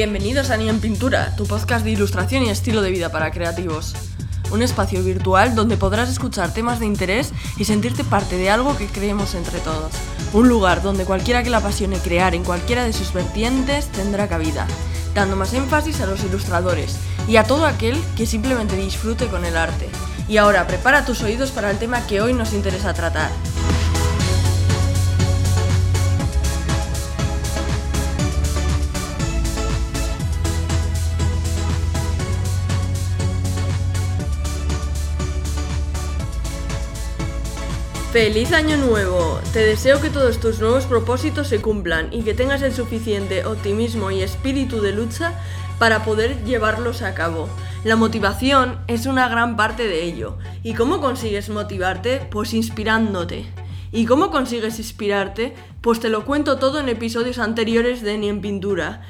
Bienvenidos 0.00 0.48
a 0.48 0.56
Ni 0.56 0.66
en 0.66 0.80
Pintura, 0.80 1.36
tu 1.36 1.44
podcast 1.44 1.84
de 1.84 1.90
ilustración 1.90 2.42
y 2.44 2.48
estilo 2.48 2.80
de 2.80 2.90
vida 2.90 3.10
para 3.10 3.30
creativos. 3.30 3.94
Un 4.50 4.62
espacio 4.62 5.04
virtual 5.04 5.54
donde 5.54 5.76
podrás 5.76 6.08
escuchar 6.08 6.54
temas 6.54 6.80
de 6.80 6.86
interés 6.86 7.34
y 7.58 7.66
sentirte 7.66 8.02
parte 8.02 8.38
de 8.38 8.48
algo 8.48 8.78
que 8.78 8.86
creemos 8.86 9.34
entre 9.34 9.58
todos. 9.58 9.92
Un 10.32 10.48
lugar 10.48 10.80
donde 10.80 11.04
cualquiera 11.04 11.42
que 11.42 11.50
la 11.50 11.58
apasione 11.58 11.98
crear 11.98 12.34
en 12.34 12.44
cualquiera 12.44 12.84
de 12.84 12.94
sus 12.94 13.12
vertientes 13.12 13.92
tendrá 13.92 14.26
cabida, 14.26 14.66
dando 15.14 15.36
más 15.36 15.52
énfasis 15.52 16.00
a 16.00 16.06
los 16.06 16.24
ilustradores 16.24 16.96
y 17.28 17.36
a 17.36 17.44
todo 17.44 17.66
aquel 17.66 18.02
que 18.16 18.24
simplemente 18.24 18.76
disfrute 18.76 19.26
con 19.26 19.44
el 19.44 19.54
arte. 19.54 19.86
Y 20.28 20.38
ahora 20.38 20.66
prepara 20.66 21.04
tus 21.04 21.20
oídos 21.20 21.50
para 21.50 21.70
el 21.70 21.78
tema 21.78 22.06
que 22.06 22.22
hoy 22.22 22.32
nos 22.32 22.54
interesa 22.54 22.94
tratar. 22.94 23.30
¡Feliz 38.12 38.52
Año 38.52 38.76
Nuevo! 38.76 39.38
Te 39.52 39.60
deseo 39.60 40.00
que 40.00 40.10
todos 40.10 40.40
tus 40.40 40.58
nuevos 40.58 40.84
propósitos 40.84 41.46
se 41.46 41.62
cumplan 41.62 42.08
y 42.12 42.22
que 42.22 42.34
tengas 42.34 42.60
el 42.62 42.74
suficiente 42.74 43.46
optimismo 43.46 44.10
y 44.10 44.20
espíritu 44.20 44.80
de 44.80 44.90
lucha 44.90 45.34
para 45.78 46.04
poder 46.04 46.42
llevarlos 46.44 47.02
a 47.02 47.14
cabo. 47.14 47.48
La 47.84 47.94
motivación 47.94 48.80
es 48.88 49.06
una 49.06 49.28
gran 49.28 49.56
parte 49.56 49.86
de 49.86 50.02
ello. 50.02 50.38
¿Y 50.64 50.74
cómo 50.74 51.00
consigues 51.00 51.50
motivarte? 51.50 52.26
Pues 52.32 52.52
inspirándote. 52.52 53.46
¿Y 53.92 54.06
cómo 54.06 54.32
consigues 54.32 54.80
inspirarte? 54.80 55.54
Pues 55.80 56.00
te 56.00 56.08
lo 56.08 56.24
cuento 56.24 56.58
todo 56.58 56.80
en 56.80 56.88
episodios 56.88 57.38
anteriores 57.38 58.02
de 58.02 58.18
Ni 58.18 58.28
en 58.28 58.40
Pintura. 58.40 59.02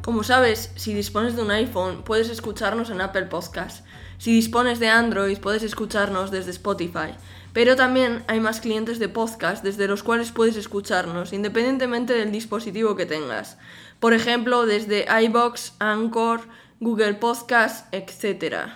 Como 0.00 0.22
sabes, 0.22 0.72
si 0.76 0.94
dispones 0.94 1.36
de 1.36 1.42
un 1.42 1.50
iPhone, 1.50 2.02
puedes 2.02 2.30
escucharnos 2.30 2.88
en 2.88 3.02
Apple 3.02 3.26
Podcast. 3.26 3.84
Si 4.16 4.32
dispones 4.32 4.80
de 4.80 4.88
Android, 4.88 5.38
puedes 5.38 5.62
escucharnos 5.62 6.30
desde 6.30 6.50
Spotify. 6.50 7.12
Pero 7.54 7.76
también 7.76 8.24
hay 8.26 8.40
más 8.40 8.60
clientes 8.60 8.98
de 8.98 9.08
podcast 9.08 9.62
desde 9.62 9.86
los 9.86 10.02
cuales 10.02 10.32
puedes 10.32 10.56
escucharnos, 10.56 11.32
independientemente 11.32 12.12
del 12.12 12.32
dispositivo 12.32 12.96
que 12.96 13.06
tengas. 13.06 13.58
Por 14.00 14.12
ejemplo, 14.12 14.66
desde 14.66 15.06
iBox, 15.22 15.74
Anchor, 15.78 16.40
Google 16.80 17.14
Podcast, 17.14 17.86
etc. 17.94 18.72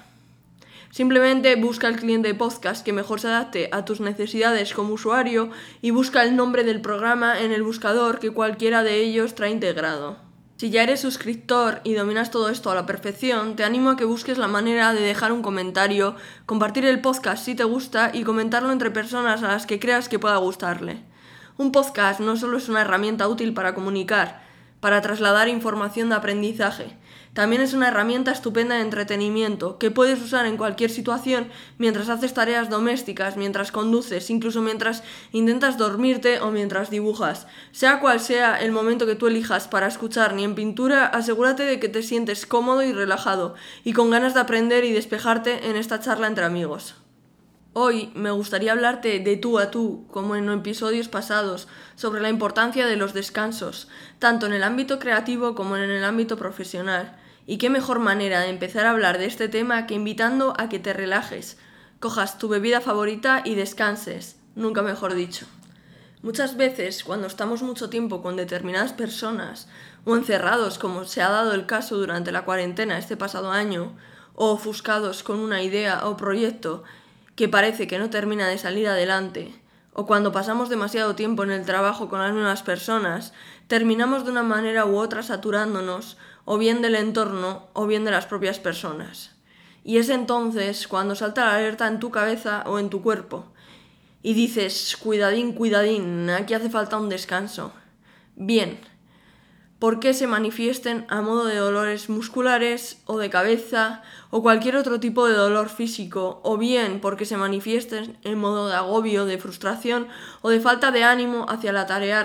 Simplemente 0.91 1.57
busca 1.57 1.89
el 1.89 1.97
cliente 1.97 2.29
de 2.29 2.35
podcast 2.35 2.85
que 2.85 2.93
mejor 2.93 3.20
se 3.20 3.27
adapte 3.27 3.69
a 3.73 3.85
tus 3.85 4.01
necesidades 4.01 4.73
como 4.73 4.95
usuario 4.95 5.51
y 5.83 5.91
busca 5.91 6.23
el 6.23 6.37
nombre 6.37 6.63
del 6.63 6.81
programa 6.81 7.41
en 7.41 7.51
el 7.51 7.65
buscador 7.65 8.20
que 8.20 8.31
cualquiera 8.31 8.85
de 8.85 9.01
ellos 9.01 9.35
trae 9.35 9.51
integrado. 9.51 10.28
Si 10.59 10.70
ya 10.70 10.83
eres 10.83 10.98
suscriptor 10.98 11.81
y 11.84 11.95
dominas 11.95 12.33
todo 12.33 12.48
esto 12.48 12.73
a 12.73 12.75
la 12.75 12.84
perfección, 12.84 13.55
te 13.55 13.62
animo 13.62 13.91
a 13.91 13.97
que 13.97 14.05
busques 14.05 14.39
la 14.39 14.48
manera 14.48 14.92
de 14.92 15.01
dejar 15.01 15.31
un 15.31 15.41
comentario, 15.41 16.17
compartir 16.47 16.84
el 16.84 17.01
podcast 17.01 17.45
si 17.45 17.55
te 17.55 17.62
gusta 17.62 18.11
y 18.12 18.25
comentarlo 18.25 18.73
entre 18.73 18.91
personas 18.91 19.45
a 19.45 19.53
las 19.53 19.67
que 19.67 19.79
creas 19.79 20.09
que 20.09 20.19
pueda 20.19 20.36
gustarle. 20.39 21.05
Un 21.59 21.70
podcast 21.70 22.19
no 22.19 22.36
solo 22.36 22.59
es 22.59 22.69
una 22.69 22.81
herramienta 22.81 23.29
útil 23.29 23.55
para 23.55 23.73
comunicar, 23.73 24.42
para 24.80 25.01
trasladar 25.01 25.46
información 25.46 26.08
de 26.08 26.17
aprendizaje, 26.17 26.96
también 27.39 27.63
es 27.63 27.73
una 27.73 27.87
herramienta 27.87 28.33
estupenda 28.33 28.75
de 28.75 28.81
entretenimiento 28.81 29.79
que 29.79 29.93
puedes 29.93 30.21
usar 30.21 30.45
en 30.47 30.57
cualquier 30.57 30.91
situación 30.91 31.51
mientras 31.79 32.09
haces 32.09 32.35
tareas 32.35 32.69
domésticas, 32.69 33.37
mientras 33.37 33.71
conduces, 33.71 34.29
incluso 34.29 34.61
mientras 34.61 35.05
intentas 35.31 35.79
dormirte 35.79 36.41
o 36.41 36.51
mientras 36.51 36.91
dibujas. 36.91 37.47
Sea 37.71 38.01
cual 38.01 38.19
sea 38.19 38.61
el 38.61 38.73
momento 38.73 39.07
que 39.07 39.15
tú 39.15 39.29
elijas 39.29 39.69
para 39.69 39.87
escuchar 39.87 40.35
ni 40.35 40.43
en 40.43 40.57
pintura, 40.57 41.07
asegúrate 41.07 41.63
de 41.63 41.79
que 41.79 41.89
te 41.89 42.03
sientes 42.03 42.45
cómodo 42.45 42.83
y 42.83 42.93
relajado 42.93 43.55
y 43.85 43.93
con 43.93 44.11
ganas 44.11 44.35
de 44.35 44.41
aprender 44.41 44.83
y 44.83 44.91
despejarte 44.91 45.70
en 45.70 45.77
esta 45.77 46.01
charla 46.01 46.27
entre 46.27 46.45
amigos. 46.45 46.97
Hoy 47.73 48.11
me 48.17 48.33
gustaría 48.33 48.73
hablarte 48.73 49.20
de 49.20 49.37
tú 49.37 49.61
a 49.61 49.70
tú, 49.70 50.09
como 50.11 50.35
en 50.35 50.51
episodios 50.51 51.07
pasados, 51.07 51.69
sobre 51.95 52.20
la 52.20 52.31
importancia 52.31 52.85
de 52.85 52.97
los 52.97 53.15
descansos, 53.15 53.87
tanto 54.19 54.47
en 54.47 54.55
el 54.55 54.65
ámbito 54.65 54.99
creativo 54.99 55.55
como 55.55 55.77
en 55.77 55.89
el 55.89 56.03
ámbito 56.03 56.37
profesional. 56.37 57.17
Y 57.51 57.57
qué 57.57 57.70
mejor 57.70 57.98
manera 57.98 58.41
de 58.42 58.51
empezar 58.51 58.85
a 58.85 58.91
hablar 58.91 59.17
de 59.17 59.25
este 59.25 59.48
tema 59.48 59.86
que 59.86 59.95
invitando 59.95 60.53
a 60.59 60.69
que 60.69 60.79
te 60.79 60.92
relajes, 60.92 61.57
cojas 61.98 62.36
tu 62.36 62.51
bebida 62.51 62.83
favorita 62.83 63.41
y 63.42 63.55
descanses, 63.55 64.36
nunca 64.55 64.83
mejor 64.83 65.14
dicho. 65.14 65.47
Muchas 66.20 66.58
veces, 66.58 67.03
cuando 67.05 67.27
estamos 67.27 67.63
mucho 67.63 67.89
tiempo 67.89 68.20
con 68.20 68.37
determinadas 68.37 68.92
personas, 68.92 69.67
o 70.05 70.14
encerrados, 70.14 70.79
como 70.79 71.07
se 71.07 71.23
ha 71.23 71.31
dado 71.31 71.55
el 71.55 71.64
caso 71.64 71.97
durante 71.97 72.33
la 72.33 72.45
cuarentena 72.45 72.98
este 72.98 73.17
pasado 73.17 73.51
año, 73.51 73.97
o 74.35 74.51
ofuscados 74.51 75.23
con 75.23 75.39
una 75.39 75.63
idea 75.63 76.07
o 76.07 76.19
proyecto, 76.19 76.85
que 77.35 77.48
parece 77.48 77.87
que 77.87 77.98
no 77.98 78.11
termina 78.11 78.47
de 78.47 78.58
salir 78.58 78.89
adelante, 78.89 79.58
o 79.95 80.05
cuando 80.07 80.33
pasamos 80.33 80.69
demasiado 80.69 81.14
tiempo 81.14 81.45
en 81.45 81.51
el 81.51 81.64
trabajo 81.64 82.11
con 82.11 82.20
las 82.20 82.35
mismas 82.35 82.63
personas, 82.63 83.33
terminamos 83.69 84.27
de 84.27 84.33
una 84.33 84.42
manera 84.42 84.85
u 84.85 84.98
otra 84.98 85.23
saturándonos, 85.23 86.19
o 86.51 86.57
bien 86.57 86.81
del 86.81 86.95
entorno, 86.95 87.69
o 87.75 87.86
bien 87.86 88.07
de 88.07 88.11
las 88.11 88.25
propias 88.25 88.59
personas. 88.59 89.36
Y 89.85 89.98
es 89.98 90.09
entonces 90.09 90.89
cuando 90.89 91.14
salta 91.14 91.45
la 91.45 91.57
alerta 91.57 91.86
en 91.86 92.01
tu 92.01 92.11
cabeza 92.11 92.64
o 92.64 92.79
en 92.79 92.89
tu 92.89 93.03
cuerpo, 93.03 93.53
y 94.23 94.33
dices, 94.33 94.97
cuidadín, 94.97 95.53
cuidadín, 95.53 96.31
aquí 96.31 96.55
hace 96.55 96.70
falta 96.70 96.97
un 96.97 97.11
descanso. 97.11 97.75
Bien, 98.35 98.81
por 99.79 100.03
se 100.14 100.27
manifiesten 100.27 101.05
a 101.11 101.20
modo 101.20 101.45
de 101.45 101.57
dolores 101.57 102.08
musculares 102.08 103.03
o 103.05 103.19
de 103.19 103.29
cabeza 103.29 104.03
o 104.31 104.41
cualquier 104.41 104.77
otro 104.77 104.98
tipo 105.01 105.29
de 105.29 105.35
dolor 105.35 105.69
físico, 105.69 106.41
o 106.45 106.57
bien 106.57 107.03
porque 107.03 107.27
se 107.27 107.37
manifiesten 107.37 108.17
en 108.25 108.39
modo 108.39 108.69
de 108.69 108.75
agobio, 108.75 109.27
de 109.27 109.37
frustración 109.37 110.08
o 110.41 110.48
de 110.48 110.61
falta 110.61 110.92
de 110.92 111.05
ánimo 111.05 111.45
hacia 111.51 111.75
la 111.75 111.87
tarea. 111.87 112.25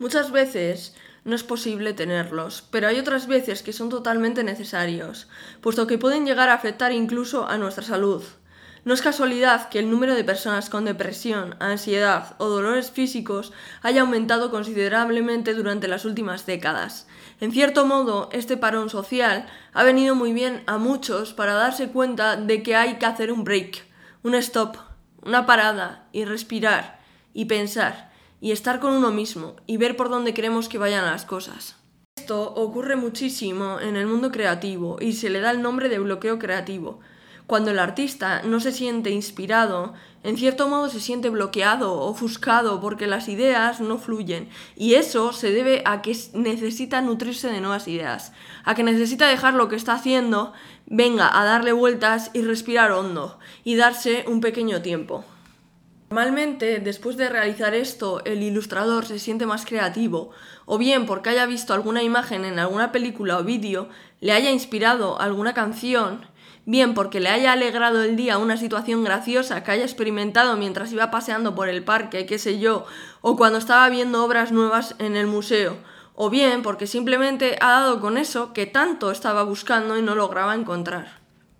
Muchas 0.00 0.32
veces 0.32 0.96
no 1.26 1.34
es 1.34 1.42
posible 1.42 1.92
tenerlos, 1.92 2.64
pero 2.70 2.86
hay 2.86 2.98
otras 3.00 3.26
veces 3.26 3.62
que 3.62 3.72
son 3.72 3.88
totalmente 3.88 4.44
necesarios, 4.44 5.26
puesto 5.60 5.88
que 5.88 5.98
pueden 5.98 6.24
llegar 6.24 6.48
a 6.48 6.54
afectar 6.54 6.92
incluso 6.92 7.48
a 7.48 7.58
nuestra 7.58 7.84
salud. 7.84 8.22
No 8.84 8.94
es 8.94 9.02
casualidad 9.02 9.68
que 9.68 9.80
el 9.80 9.90
número 9.90 10.14
de 10.14 10.22
personas 10.22 10.70
con 10.70 10.84
depresión, 10.84 11.56
ansiedad 11.58 12.36
o 12.38 12.46
dolores 12.48 12.92
físicos 12.92 13.52
haya 13.82 14.02
aumentado 14.02 14.52
considerablemente 14.52 15.54
durante 15.54 15.88
las 15.88 16.04
últimas 16.04 16.46
décadas. 16.46 17.08
En 17.40 17.50
cierto 17.50 17.84
modo, 17.84 18.28
este 18.30 18.56
parón 18.56 18.88
social 18.88 19.46
ha 19.72 19.82
venido 19.82 20.14
muy 20.14 20.32
bien 20.32 20.62
a 20.66 20.78
muchos 20.78 21.34
para 21.34 21.54
darse 21.54 21.88
cuenta 21.88 22.36
de 22.36 22.62
que 22.62 22.76
hay 22.76 22.98
que 22.98 23.06
hacer 23.06 23.32
un 23.32 23.42
break, 23.42 23.84
un 24.22 24.36
stop, 24.36 24.76
una 25.22 25.44
parada 25.44 26.06
y 26.12 26.24
respirar 26.24 27.00
y 27.34 27.46
pensar 27.46 28.14
y 28.40 28.52
estar 28.52 28.80
con 28.80 28.92
uno 28.92 29.10
mismo 29.10 29.56
y 29.66 29.76
ver 29.76 29.96
por 29.96 30.08
dónde 30.08 30.34
queremos 30.34 30.68
que 30.68 30.78
vayan 30.78 31.04
las 31.04 31.24
cosas. 31.24 31.76
Esto 32.16 32.54
ocurre 32.54 32.96
muchísimo 32.96 33.78
en 33.80 33.96
el 33.96 34.06
mundo 34.06 34.32
creativo 34.32 34.96
y 35.00 35.12
se 35.12 35.30
le 35.30 35.40
da 35.40 35.50
el 35.50 35.62
nombre 35.62 35.88
de 35.88 35.98
bloqueo 35.98 36.38
creativo 36.38 37.00
cuando 37.46 37.70
el 37.70 37.78
artista 37.78 38.42
no 38.42 38.58
se 38.58 38.72
siente 38.72 39.10
inspirado, 39.10 39.94
en 40.24 40.36
cierto 40.36 40.68
modo 40.68 40.88
se 40.88 41.00
siente 41.00 41.30
bloqueado, 41.30 42.00
ofuscado, 42.00 42.80
porque 42.80 43.06
las 43.06 43.28
ideas 43.28 43.80
no 43.80 43.98
fluyen. 43.98 44.48
Y 44.74 44.94
eso 44.94 45.32
se 45.32 45.52
debe 45.52 45.82
a 45.84 46.02
que 46.02 46.16
necesita 46.34 47.00
nutrirse 47.02 47.48
de 47.48 47.60
nuevas 47.60 47.86
ideas, 47.86 48.32
a 48.64 48.74
que 48.74 48.82
necesita 48.82 49.28
dejar 49.28 49.54
lo 49.54 49.68
que 49.68 49.76
está 49.76 49.94
haciendo, 49.94 50.52
venga 50.86 51.38
a 51.38 51.44
darle 51.44 51.72
vueltas 51.72 52.30
y 52.34 52.42
respirar 52.42 52.90
hondo, 52.90 53.38
y 53.62 53.76
darse 53.76 54.24
un 54.26 54.40
pequeño 54.40 54.82
tiempo. 54.82 55.24
Normalmente, 56.08 56.78
después 56.78 57.16
de 57.16 57.28
realizar 57.28 57.74
esto, 57.74 58.24
el 58.24 58.44
ilustrador 58.44 59.06
se 59.06 59.18
siente 59.18 59.44
más 59.44 59.66
creativo, 59.66 60.30
o 60.64 60.78
bien 60.78 61.04
porque 61.04 61.30
haya 61.30 61.46
visto 61.46 61.74
alguna 61.74 62.04
imagen 62.04 62.44
en 62.44 62.60
alguna 62.60 62.92
película 62.92 63.38
o 63.38 63.42
vídeo, 63.42 63.88
le 64.20 64.30
haya 64.30 64.52
inspirado 64.52 65.20
alguna 65.20 65.52
canción, 65.52 66.24
bien 66.64 66.94
porque 66.94 67.18
le 67.18 67.28
haya 67.28 67.52
alegrado 67.52 68.04
el 68.04 68.14
día 68.14 68.38
una 68.38 68.56
situación 68.56 69.02
graciosa 69.02 69.64
que 69.64 69.72
haya 69.72 69.82
experimentado 69.82 70.56
mientras 70.56 70.92
iba 70.92 71.10
paseando 71.10 71.56
por 71.56 71.68
el 71.68 71.82
parque, 71.82 72.24
qué 72.24 72.38
sé 72.38 72.60
yo, 72.60 72.86
o 73.20 73.36
cuando 73.36 73.58
estaba 73.58 73.88
viendo 73.88 74.24
obras 74.24 74.52
nuevas 74.52 74.94
en 75.00 75.16
el 75.16 75.26
museo, 75.26 75.76
o 76.14 76.30
bien 76.30 76.62
porque 76.62 76.86
simplemente 76.86 77.56
ha 77.60 77.80
dado 77.80 78.00
con 78.00 78.16
eso 78.16 78.52
que 78.52 78.66
tanto 78.66 79.10
estaba 79.10 79.42
buscando 79.42 79.98
y 79.98 80.02
no 80.02 80.14
lograba 80.14 80.54
encontrar. 80.54 81.15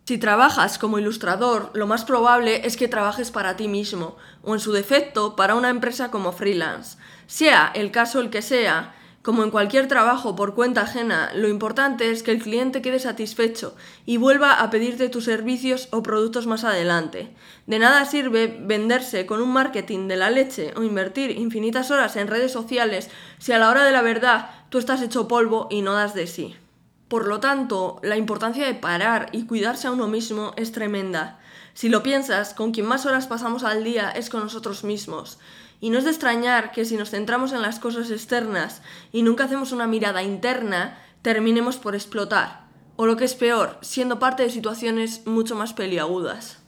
Si 0.07 0.19
trabajas 0.19 0.79
como 0.79 1.01
ilustrador, 1.01 1.73
lo 1.75 1.89
más 1.89 2.05
probable 2.05 2.65
es 2.65 2.77
que 2.77 2.87
trabajes 2.87 3.33
para 3.33 3.57
ti 3.57 3.67
mismo, 3.67 4.17
o 4.43 4.55
en 4.55 4.61
su 4.61 4.71
defecto, 4.71 5.35
para 5.35 5.57
una 5.57 5.69
empresa 5.69 6.13
como 6.13 6.31
freelance. 6.31 6.97
Sea 7.27 7.73
el 7.75 7.91
caso 7.91 8.21
el 8.21 8.31
que 8.31 8.41
sea, 8.41 8.95
Como 9.27 9.43
en 9.43 9.51
cualquier 9.51 9.89
trabajo 9.89 10.37
por 10.37 10.55
cuenta 10.55 10.83
ajena, 10.83 11.33
lo 11.35 11.49
importante 11.49 12.13
es 12.13 12.23
que 12.23 12.31
el 12.31 12.41
cliente 12.41 12.81
quede 12.81 13.01
satisfecho 13.01 13.75
y 14.05 14.19
vuelva 14.19 14.53
a 14.53 14.71
pedirte 14.71 15.09
tus 15.09 15.25
servicios 15.25 15.89
o 15.91 16.01
productos 16.01 16.47
más 16.47 16.63
adelante. 16.63 17.35
De 17.67 17.81
nada 17.81 18.05
sirve 18.05 18.57
venderse 18.61 19.27
con 19.27 19.43
un 19.43 19.53
marketing 19.53 20.07
de 20.07 20.17
la 20.17 20.31
leche 20.31 20.73
o 20.77 20.85
invertir 20.85 21.33
infinitas 21.33 21.91
horas 21.91 22.15
en 22.15 22.29
redes 22.29 22.53
sociales 22.53 23.11
si 23.39 23.51
a 23.51 23.59
la 23.59 23.69
hora 23.69 23.83
de 23.83 23.91
la 23.91 24.03
verdad 24.03 24.49
tú 24.69 24.79
estás 24.79 25.03
hecho 25.03 25.27
polvo 25.27 25.67
y 25.73 25.83
no 25.83 25.95
das 25.95 26.15
de 26.15 26.29
sí. 26.29 26.55
Por 27.09 27.29
lo 27.29 27.39
tanto, 27.39 28.01
la 28.03 28.17
importancia 28.17 28.67
de 28.67 28.75
parar 28.75 29.29
y 29.31 29.47
cuidarse 29.47 29.87
a 29.87 29.93
uno 29.93 30.09
mismo 30.09 30.53
es 30.57 30.73
tremenda. 30.73 31.39
Si 31.73 31.89
lo 31.89 32.03
piensas, 32.03 32.53
con 32.53 32.73
quien 32.73 32.87
más 32.87 33.07
horas 33.07 33.29
pasamos 33.29 33.63
al 33.63 33.85
día 33.85 34.11
es 34.11 34.29
con 34.29 34.41
nosotros 34.41 34.83
mismos. 34.83 35.39
Y 35.81 35.91
no 35.91 35.99
es 35.99 36.05
de 36.05 36.11
extrañar 36.11 36.73
que 36.73 36.85
si 36.85 36.97
nos 36.97 37.11
centramos 37.11 37.53
en 37.53 37.63
las 37.63 37.79
cosas 37.79 38.11
externas 38.11 38.83
y 39.13 39.23
nunca 39.23 39.45
hacemos 39.45 39.71
una 39.71 39.87
mirada 39.87 40.25
interna, 40.25 40.99
terminemos 41.23 41.77
por 41.77 41.95
explotar. 41.95 42.65
O 42.97 43.07
lo 43.07 43.17
que 43.17 43.25
es 43.25 43.35
peor, 43.35 43.79
siendo 43.83 44.19
parte 44.19 44.43
de 44.43 44.51
situaciones 44.51 45.27
mucho 45.27 45.55
más 45.55 45.75
peliagudas. 45.75 46.59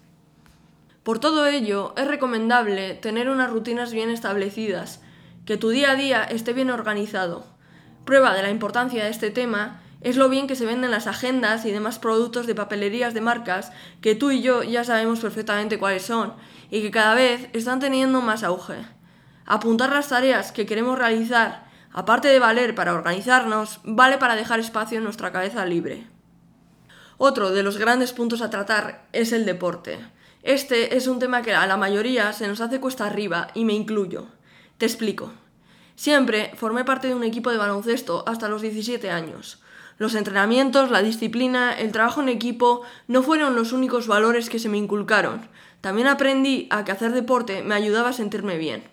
Por 1.02 1.18
todo 1.18 1.46
ello, 1.46 1.94
es 1.96 2.06
recomendable 2.06 2.94
tener 2.94 3.28
unas 3.28 3.50
rutinas 3.50 3.92
bien 3.92 4.10
establecidas, 4.10 5.00
que 5.46 5.56
tu 5.56 5.70
día 5.70 5.92
a 5.92 5.96
día 5.96 6.22
esté 6.22 6.52
bien 6.52 6.70
organizado. 6.70 7.46
Prueba 8.04 8.34
de 8.34 8.42
la 8.42 8.50
importancia 8.50 9.04
de 9.04 9.10
este 9.10 9.30
tema 9.30 9.80
es 10.00 10.16
lo 10.16 10.28
bien 10.28 10.46
que 10.46 10.56
se 10.56 10.66
venden 10.66 10.92
las 10.92 11.06
agendas 11.06 11.64
y 11.64 11.72
demás 11.72 11.98
productos 11.98 12.46
de 12.46 12.54
papelerías 12.54 13.14
de 13.14 13.20
marcas 13.20 13.72
que 14.00 14.14
tú 14.14 14.30
y 14.30 14.42
yo 14.42 14.62
ya 14.62 14.84
sabemos 14.84 15.20
perfectamente 15.20 15.78
cuáles 15.78 16.04
son 16.04 16.34
y 16.70 16.82
que 16.82 16.90
cada 16.90 17.14
vez 17.14 17.48
están 17.52 17.80
teniendo 17.80 18.20
más 18.20 18.44
auge. 18.44 18.76
Apuntar 19.44 19.90
las 19.90 20.08
tareas 20.08 20.52
que 20.52 20.66
queremos 20.66 20.98
realizar, 20.98 21.66
aparte 21.92 22.28
de 22.28 22.38
valer 22.38 22.74
para 22.74 22.94
organizarnos, 22.94 23.80
vale 23.82 24.18
para 24.18 24.36
dejar 24.36 24.60
espacio 24.60 24.98
en 24.98 25.04
nuestra 25.04 25.32
cabeza 25.32 25.64
libre. 25.64 26.06
Otro 27.16 27.50
de 27.50 27.64
los 27.64 27.78
grandes 27.78 28.12
puntos 28.12 28.42
a 28.42 28.50
tratar 28.50 29.08
es 29.12 29.32
el 29.32 29.44
deporte. 29.44 29.98
Este 30.44 30.96
es 30.96 31.08
un 31.08 31.18
tema 31.18 31.42
que 31.42 31.54
a 31.54 31.66
la 31.66 31.76
mayoría 31.76 32.32
se 32.32 32.46
nos 32.46 32.60
hace 32.60 32.78
cuesta 32.78 33.06
arriba 33.06 33.48
y 33.54 33.64
me 33.64 33.72
incluyo. 33.72 34.28
Te 34.76 34.86
explico. 34.86 35.32
Siempre 35.96 36.52
formé 36.54 36.84
parte 36.84 37.08
de 37.08 37.16
un 37.16 37.24
equipo 37.24 37.50
de 37.50 37.56
baloncesto 37.56 38.22
hasta 38.28 38.48
los 38.48 38.62
17 38.62 39.10
años. 39.10 39.60
Los 39.98 40.14
entrenamientos, 40.14 40.90
la 40.90 41.02
disciplina, 41.02 41.76
el 41.76 41.90
trabajo 41.90 42.20
en 42.20 42.28
equipo 42.28 42.82
no 43.08 43.24
fueron 43.24 43.56
los 43.56 43.72
únicos 43.72 44.06
valores 44.06 44.48
que 44.48 44.60
se 44.60 44.68
me 44.68 44.78
inculcaron. 44.78 45.48
También 45.80 46.06
aprendí 46.06 46.68
a 46.70 46.84
que 46.84 46.92
hacer 46.92 47.12
deporte 47.12 47.64
me 47.64 47.74
ayudaba 47.74 48.10
a 48.10 48.12
sentirme 48.12 48.58
bien. 48.58 48.84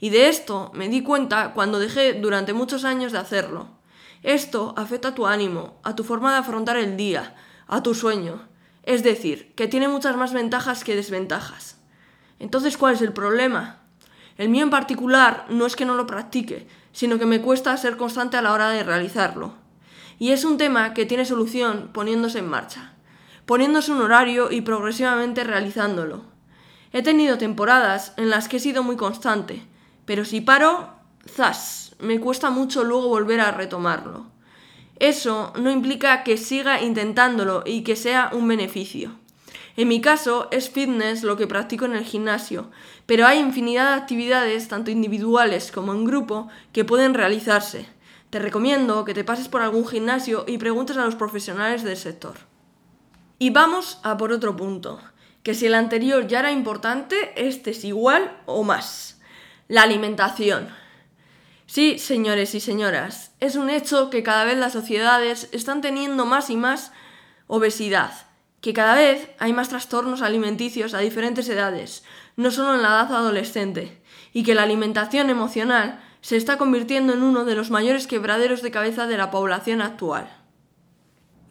Y 0.00 0.10
de 0.10 0.28
esto 0.28 0.72
me 0.74 0.88
di 0.88 1.04
cuenta 1.04 1.52
cuando 1.54 1.78
dejé 1.78 2.14
durante 2.14 2.54
muchos 2.54 2.84
años 2.84 3.12
de 3.12 3.18
hacerlo. 3.18 3.68
Esto 4.24 4.74
afecta 4.76 5.08
a 5.08 5.14
tu 5.14 5.28
ánimo, 5.28 5.80
a 5.84 5.94
tu 5.94 6.02
forma 6.02 6.32
de 6.32 6.38
afrontar 6.38 6.76
el 6.76 6.96
día, 6.96 7.36
a 7.68 7.84
tu 7.84 7.94
sueño. 7.94 8.48
Es 8.82 9.04
decir, 9.04 9.54
que 9.54 9.68
tiene 9.68 9.86
muchas 9.86 10.16
más 10.16 10.32
ventajas 10.32 10.82
que 10.82 10.96
desventajas. 10.96 11.78
Entonces, 12.40 12.76
¿cuál 12.76 12.94
es 12.94 13.02
el 13.02 13.12
problema? 13.12 13.82
El 14.38 14.48
mío 14.48 14.64
en 14.64 14.70
particular 14.70 15.46
no 15.50 15.66
es 15.66 15.76
que 15.76 15.84
no 15.84 15.94
lo 15.94 16.08
practique, 16.08 16.66
sino 16.90 17.20
que 17.20 17.26
me 17.26 17.40
cuesta 17.40 17.76
ser 17.76 17.96
constante 17.96 18.36
a 18.36 18.42
la 18.42 18.52
hora 18.52 18.70
de 18.70 18.82
realizarlo. 18.82 19.61
Y 20.22 20.30
es 20.30 20.44
un 20.44 20.56
tema 20.56 20.94
que 20.94 21.04
tiene 21.04 21.24
solución 21.24 21.90
poniéndose 21.92 22.38
en 22.38 22.46
marcha, 22.46 22.92
poniéndose 23.44 23.90
un 23.90 24.02
horario 24.02 24.52
y 24.52 24.60
progresivamente 24.60 25.42
realizándolo. 25.42 26.22
He 26.92 27.02
tenido 27.02 27.38
temporadas 27.38 28.14
en 28.16 28.30
las 28.30 28.46
que 28.46 28.58
he 28.58 28.60
sido 28.60 28.84
muy 28.84 28.94
constante, 28.94 29.66
pero 30.04 30.24
si 30.24 30.40
paro, 30.40 30.90
zas, 31.26 31.96
me 31.98 32.20
cuesta 32.20 32.50
mucho 32.50 32.84
luego 32.84 33.08
volver 33.08 33.40
a 33.40 33.50
retomarlo. 33.50 34.26
Eso 35.00 35.52
no 35.60 35.72
implica 35.72 36.22
que 36.22 36.36
siga 36.36 36.80
intentándolo 36.80 37.64
y 37.66 37.82
que 37.82 37.96
sea 37.96 38.30
un 38.32 38.46
beneficio. 38.46 39.16
En 39.76 39.88
mi 39.88 40.00
caso 40.00 40.46
es 40.52 40.70
fitness 40.70 41.24
lo 41.24 41.36
que 41.36 41.48
practico 41.48 41.84
en 41.84 41.96
el 41.96 42.04
gimnasio, 42.04 42.70
pero 43.06 43.26
hay 43.26 43.40
infinidad 43.40 43.88
de 43.88 44.00
actividades, 44.00 44.68
tanto 44.68 44.92
individuales 44.92 45.72
como 45.72 45.92
en 45.92 46.04
grupo, 46.04 46.46
que 46.72 46.84
pueden 46.84 47.12
realizarse. 47.12 47.88
Te 48.32 48.38
recomiendo 48.38 49.04
que 49.04 49.12
te 49.12 49.24
pases 49.24 49.48
por 49.48 49.60
algún 49.60 49.86
gimnasio 49.86 50.46
y 50.48 50.56
preguntes 50.56 50.96
a 50.96 51.04
los 51.04 51.16
profesionales 51.16 51.82
del 51.82 51.98
sector. 51.98 52.36
Y 53.38 53.50
vamos 53.50 53.98
a 54.04 54.16
por 54.16 54.32
otro 54.32 54.56
punto, 54.56 55.02
que 55.42 55.52
si 55.52 55.66
el 55.66 55.74
anterior 55.74 56.26
ya 56.26 56.38
era 56.38 56.50
importante, 56.50 57.34
este 57.36 57.72
es 57.72 57.84
igual 57.84 58.34
o 58.46 58.64
más. 58.64 59.20
La 59.68 59.82
alimentación. 59.82 60.70
Sí, 61.66 61.98
señores 61.98 62.54
y 62.54 62.60
señoras, 62.60 63.32
es 63.38 63.54
un 63.54 63.68
hecho 63.68 64.08
que 64.08 64.22
cada 64.22 64.46
vez 64.46 64.56
las 64.56 64.72
sociedades 64.72 65.50
están 65.52 65.82
teniendo 65.82 66.24
más 66.24 66.48
y 66.48 66.56
más 66.56 66.90
obesidad, 67.48 68.14
que 68.62 68.72
cada 68.72 68.94
vez 68.94 69.28
hay 69.40 69.52
más 69.52 69.68
trastornos 69.68 70.22
alimenticios 70.22 70.94
a 70.94 71.00
diferentes 71.00 71.50
edades, 71.50 72.02
no 72.36 72.50
solo 72.50 72.76
en 72.76 72.82
la 72.82 72.88
edad 72.88 73.12
adolescente, 73.12 74.02
y 74.32 74.42
que 74.42 74.54
la 74.54 74.62
alimentación 74.62 75.28
emocional 75.28 76.00
se 76.22 76.36
está 76.36 76.56
convirtiendo 76.56 77.12
en 77.12 77.22
uno 77.22 77.44
de 77.44 77.56
los 77.56 77.70
mayores 77.70 78.06
quebraderos 78.06 78.62
de 78.62 78.70
cabeza 78.70 79.06
de 79.06 79.18
la 79.18 79.30
población 79.30 79.82
actual. 79.82 80.30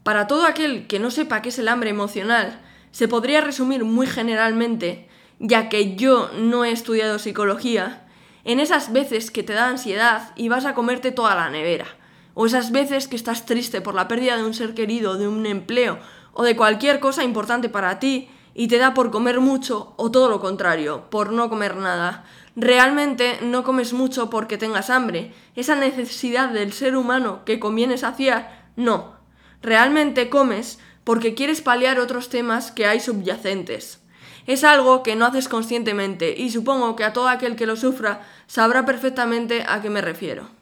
Para 0.02 0.28
todo 0.28 0.48
aquel 0.48 0.88
que 0.88 0.98
no 0.98 1.12
sepa 1.12 1.42
qué 1.42 1.50
es 1.50 1.60
el 1.60 1.68
hambre 1.68 1.92
emocional, 1.92 2.60
se 2.92 3.08
podría 3.08 3.42
resumir 3.42 3.84
muy 3.84 4.08
generalmente, 4.08 5.10
ya 5.40 5.70
que 5.70 5.96
yo 5.96 6.32
no 6.40 6.64
he 6.64 6.72
estudiado 6.72 7.20
psicología, 7.20 8.08
en 8.44 8.60
esas 8.60 8.92
veces 8.92 9.30
que 9.30 9.44
te 9.44 9.54
da 9.54 9.68
ansiedad 9.68 10.32
y 10.36 10.48
vas 10.48 10.66
a 10.66 10.74
comerte 10.74 11.12
toda 11.12 11.36
la 11.36 11.50
nevera. 11.50 11.86
O 12.34 12.46
esas 12.46 12.72
veces 12.72 13.10
que 13.10 13.18
estás 13.18 13.46
triste 13.46 13.82
por 13.82 13.94
la 13.94 14.08
pérdida 14.08 14.38
de 14.38 14.46
un 14.46 14.54
ser 14.54 14.74
querido, 14.74 15.18
de 15.18 15.28
un 15.28 15.46
empleo 15.46 16.00
o 16.34 16.44
de 16.44 16.56
cualquier 16.56 17.02
cosa 17.02 17.26
importante 17.26 17.68
para 17.68 18.00
ti 18.00 18.30
y 18.54 18.68
te 18.68 18.78
da 18.78 18.94
por 18.94 19.12
comer 19.12 19.40
mucho 19.40 19.94
o 19.98 20.12
todo 20.12 20.30
lo 20.30 20.40
contrario, 20.40 21.10
por 21.10 21.32
no 21.32 21.50
comer 21.50 21.76
nada. 21.76 22.26
Realmente 22.56 23.40
no 23.42 23.64
comes 23.64 23.94
mucho 23.94 24.30
porque 24.30 24.58
tengas 24.58 24.90
hambre. 24.90 25.34
Esa 25.56 25.76
necesidad 25.76 26.50
del 26.50 26.74
ser 26.74 26.96
humano 26.96 27.44
que 27.46 27.60
conviene 27.60 27.98
saciar, 27.98 28.70
no. 28.76 29.16
Realmente 29.62 30.30
comes 30.30 30.80
porque 31.04 31.34
quieres 31.34 31.62
paliar 31.62 32.00
otros 32.00 32.30
temas 32.30 32.72
que 32.72 32.86
hay 32.86 33.00
subyacentes. 33.00 34.02
Es 34.48 34.64
algo 34.64 35.04
que 35.04 35.16
no 35.16 35.26
haces 35.26 35.48
conscientemente 35.48 36.36
y 36.38 36.50
supongo 36.50 36.96
que 36.96 37.04
a 37.04 37.14
todo 37.14 37.30
aquel 37.30 37.56
que 37.56 37.68
lo 37.68 37.76
sufra 37.76 38.22
sabrá 38.48 38.86
perfectamente 38.86 39.64
a 39.68 39.82
qué 39.82 39.90
me 39.90 40.02
refiero. 40.02 40.61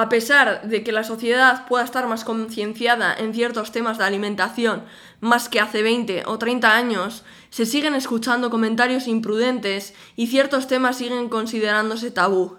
A 0.00 0.08
pesar 0.08 0.62
de 0.62 0.84
que 0.84 0.92
la 0.92 1.02
sociedad 1.02 1.66
pueda 1.66 1.82
estar 1.82 2.06
más 2.06 2.22
concienciada 2.22 3.12
en 3.12 3.34
ciertos 3.34 3.72
temas 3.72 3.98
de 3.98 4.04
alimentación 4.04 4.84
más 5.20 5.48
que 5.48 5.58
hace 5.58 5.82
20 5.82 6.22
o 6.26 6.38
30 6.38 6.72
años, 6.72 7.24
se 7.50 7.66
siguen 7.66 7.96
escuchando 7.96 8.48
comentarios 8.48 9.08
imprudentes 9.08 9.94
y 10.14 10.28
ciertos 10.28 10.68
temas 10.68 10.98
siguen 10.98 11.28
considerándose 11.28 12.12
tabú. 12.12 12.58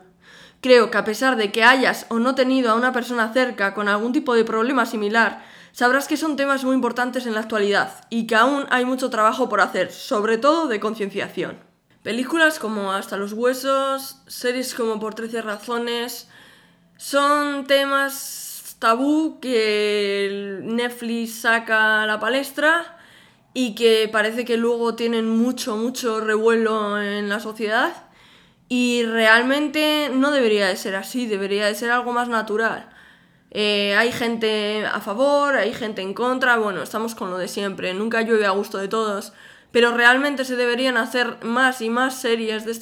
Creo 0.59 0.91
que 0.91 0.97
a 0.97 1.05
pesar 1.05 1.37
de 1.37 1.53
que 1.53 1.63
hayas 1.63 2.07
o 2.09 2.19
no 2.19 2.35
tenido 2.35 2.71
a 2.71 2.75
una 2.75 2.91
persona 2.91 3.31
cerca 3.31 3.73
con 3.73 3.87
algún 3.87 4.11
tipo 4.11 4.35
de 4.35 4.43
problema 4.43 4.85
similar, 4.85 5.41
sabrás 5.71 6.09
que 6.09 6.17
son 6.17 6.35
temas 6.35 6.65
muy 6.65 6.75
importantes 6.75 7.25
en 7.25 7.35
la 7.35 7.39
actualidad 7.39 8.05
y 8.09 8.27
que 8.27 8.35
aún 8.35 8.65
hay 8.69 8.83
mucho 8.83 9.09
trabajo 9.09 9.47
por 9.47 9.61
hacer, 9.61 9.93
sobre 9.93 10.37
todo 10.39 10.67
de 10.67 10.81
concienciación. 10.81 11.57
Películas 12.03 12.59
como 12.59 12.91
Hasta 12.91 13.15
los 13.15 13.31
Huesos, 13.31 14.17
series 14.27 14.73
como 14.73 14.99
Por 14.99 15.15
13 15.15 15.41
Razones, 15.41 16.27
son 16.99 17.65
temas 17.65 18.75
tabú 18.77 19.39
que 19.39 20.59
Netflix 20.63 21.41
saca 21.41 22.03
a 22.03 22.05
la 22.05 22.19
palestra 22.19 22.97
y 23.53 23.73
que 23.73 24.09
parece 24.11 24.43
que 24.43 24.57
luego 24.57 24.95
tienen 24.95 25.29
mucho, 25.29 25.77
mucho 25.77 26.19
revuelo 26.19 27.01
en 27.01 27.29
la 27.29 27.39
sociedad 27.39 27.93
y 28.67 29.03
realmente 29.05 30.11
no 30.13 30.31
debería 30.31 30.67
de 30.67 30.75
ser 30.75 30.97
así, 30.97 31.25
debería 31.25 31.67
de 31.67 31.75
ser 31.75 31.89
algo 31.89 32.11
más 32.11 32.27
natural. 32.27 32.89
Eh, 33.51 33.95
hay 33.97 34.11
gente 34.11 34.85
a 34.85 34.99
favor, 34.99 35.55
hay 35.55 35.73
gente 35.73 36.01
en 36.01 36.13
contra, 36.13 36.57
bueno, 36.57 36.83
estamos 36.83 37.15
con 37.15 37.31
lo 37.31 37.37
de 37.37 37.47
siempre, 37.47 37.93
nunca 37.93 38.23
llueve 38.23 38.45
a 38.45 38.51
gusto 38.51 38.77
de 38.77 38.89
todos, 38.89 39.31
pero 39.71 39.95
realmente 39.95 40.43
se 40.43 40.57
deberían 40.57 40.97
hacer 40.97 41.37
más 41.43 41.79
y 41.81 41.89
más 41.89 42.19
series 42.19 42.65
de, 42.65 42.73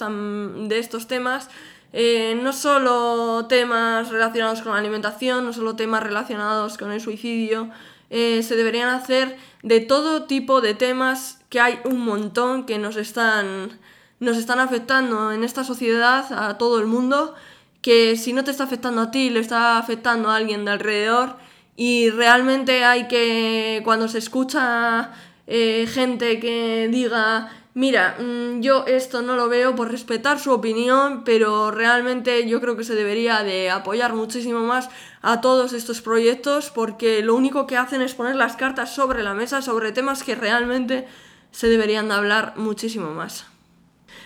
de 0.68 0.80
estos 0.80 1.08
temas, 1.08 1.52
eh, 2.00 2.40
no 2.40 2.54
solo 2.54 3.48
temas 3.48 4.10
relacionados 4.10 4.62
con 4.62 4.74
la 4.74 4.78
alimentación, 4.78 5.44
no 5.44 5.52
solo 5.52 5.76
temas 5.76 6.04
relacionados 6.04 6.78
con 6.78 6.92
el 6.92 7.02
suicidio, 7.02 7.72
eh, 8.12 8.44
se 8.44 8.56
deberían 8.56 8.90
hacer 8.90 9.36
de 9.64 9.80
todo 9.80 10.26
tipo 10.26 10.62
de 10.62 10.76
temas 10.76 11.40
que 11.50 11.60
hay 11.60 11.80
un 11.86 12.00
montón 12.06 12.68
que 12.68 12.78
nos 12.78 12.98
están, 12.98 13.80
nos 14.20 14.38
están 14.38 14.60
afectando 14.60 15.32
en 15.32 15.44
esta 15.44 15.64
sociedad, 15.64 16.32
a 16.34 16.60
todo 16.60 16.78
el 16.78 16.86
mundo 16.86 17.34
que 17.82 18.16
si 18.16 18.32
no 18.32 18.44
te 18.44 18.52
está 18.52 18.66
afectando 18.66 19.02
a 19.02 19.10
ti, 19.10 19.32
le 19.32 19.40
está 19.40 19.80
afectando 19.80 20.30
a 20.30 20.36
alguien 20.36 20.66
de 20.66 20.72
alrededor. 20.74 21.38
Y 21.76 22.12
realmente 22.12 22.84
hay 22.86 23.08
que, 23.08 23.82
cuando 23.84 24.08
se 24.08 24.20
escucha 24.20 25.14
eh, 25.48 25.88
gente 25.92 26.40
que 26.40 26.90
diga, 26.92 27.50
mira, 27.78 28.18
mm, 28.20 28.62
yo 28.62 28.86
esto 28.88 29.22
no 29.22 29.36
lo 29.36 29.50
veo 29.50 29.76
por 29.76 29.92
respetar 29.92 30.40
su 30.40 30.52
opinión, 30.52 31.24
pero 31.24 31.70
realmente 31.70 32.50
yo 32.50 32.60
creo 32.60 32.76
que 32.76 32.84
se 32.84 32.96
debería 32.96 33.44
de 33.44 33.70
apoyar 33.70 34.16
muchísimo 34.16 34.62
más 34.62 34.90
a 35.22 35.42
todos 35.42 35.74
estos 35.74 36.02
proyectos 36.02 36.72
porque 36.72 37.22
lo 37.22 37.36
único 37.36 37.68
que 37.68 37.78
hacen 37.78 38.02
es 38.02 38.16
poner 38.16 38.36
las 38.36 38.56
cartas 38.56 38.96
sobre 38.96 39.22
la 39.22 39.36
mesa 39.36 39.62
sobre 39.62 39.92
temas 39.92 40.24
que 40.24 40.34
realmente 40.34 41.08
se 41.52 41.68
deberían 41.68 42.08
de 42.08 42.16
hablar 42.16 42.54
muchísimo 42.58 43.12
más. 43.12 43.46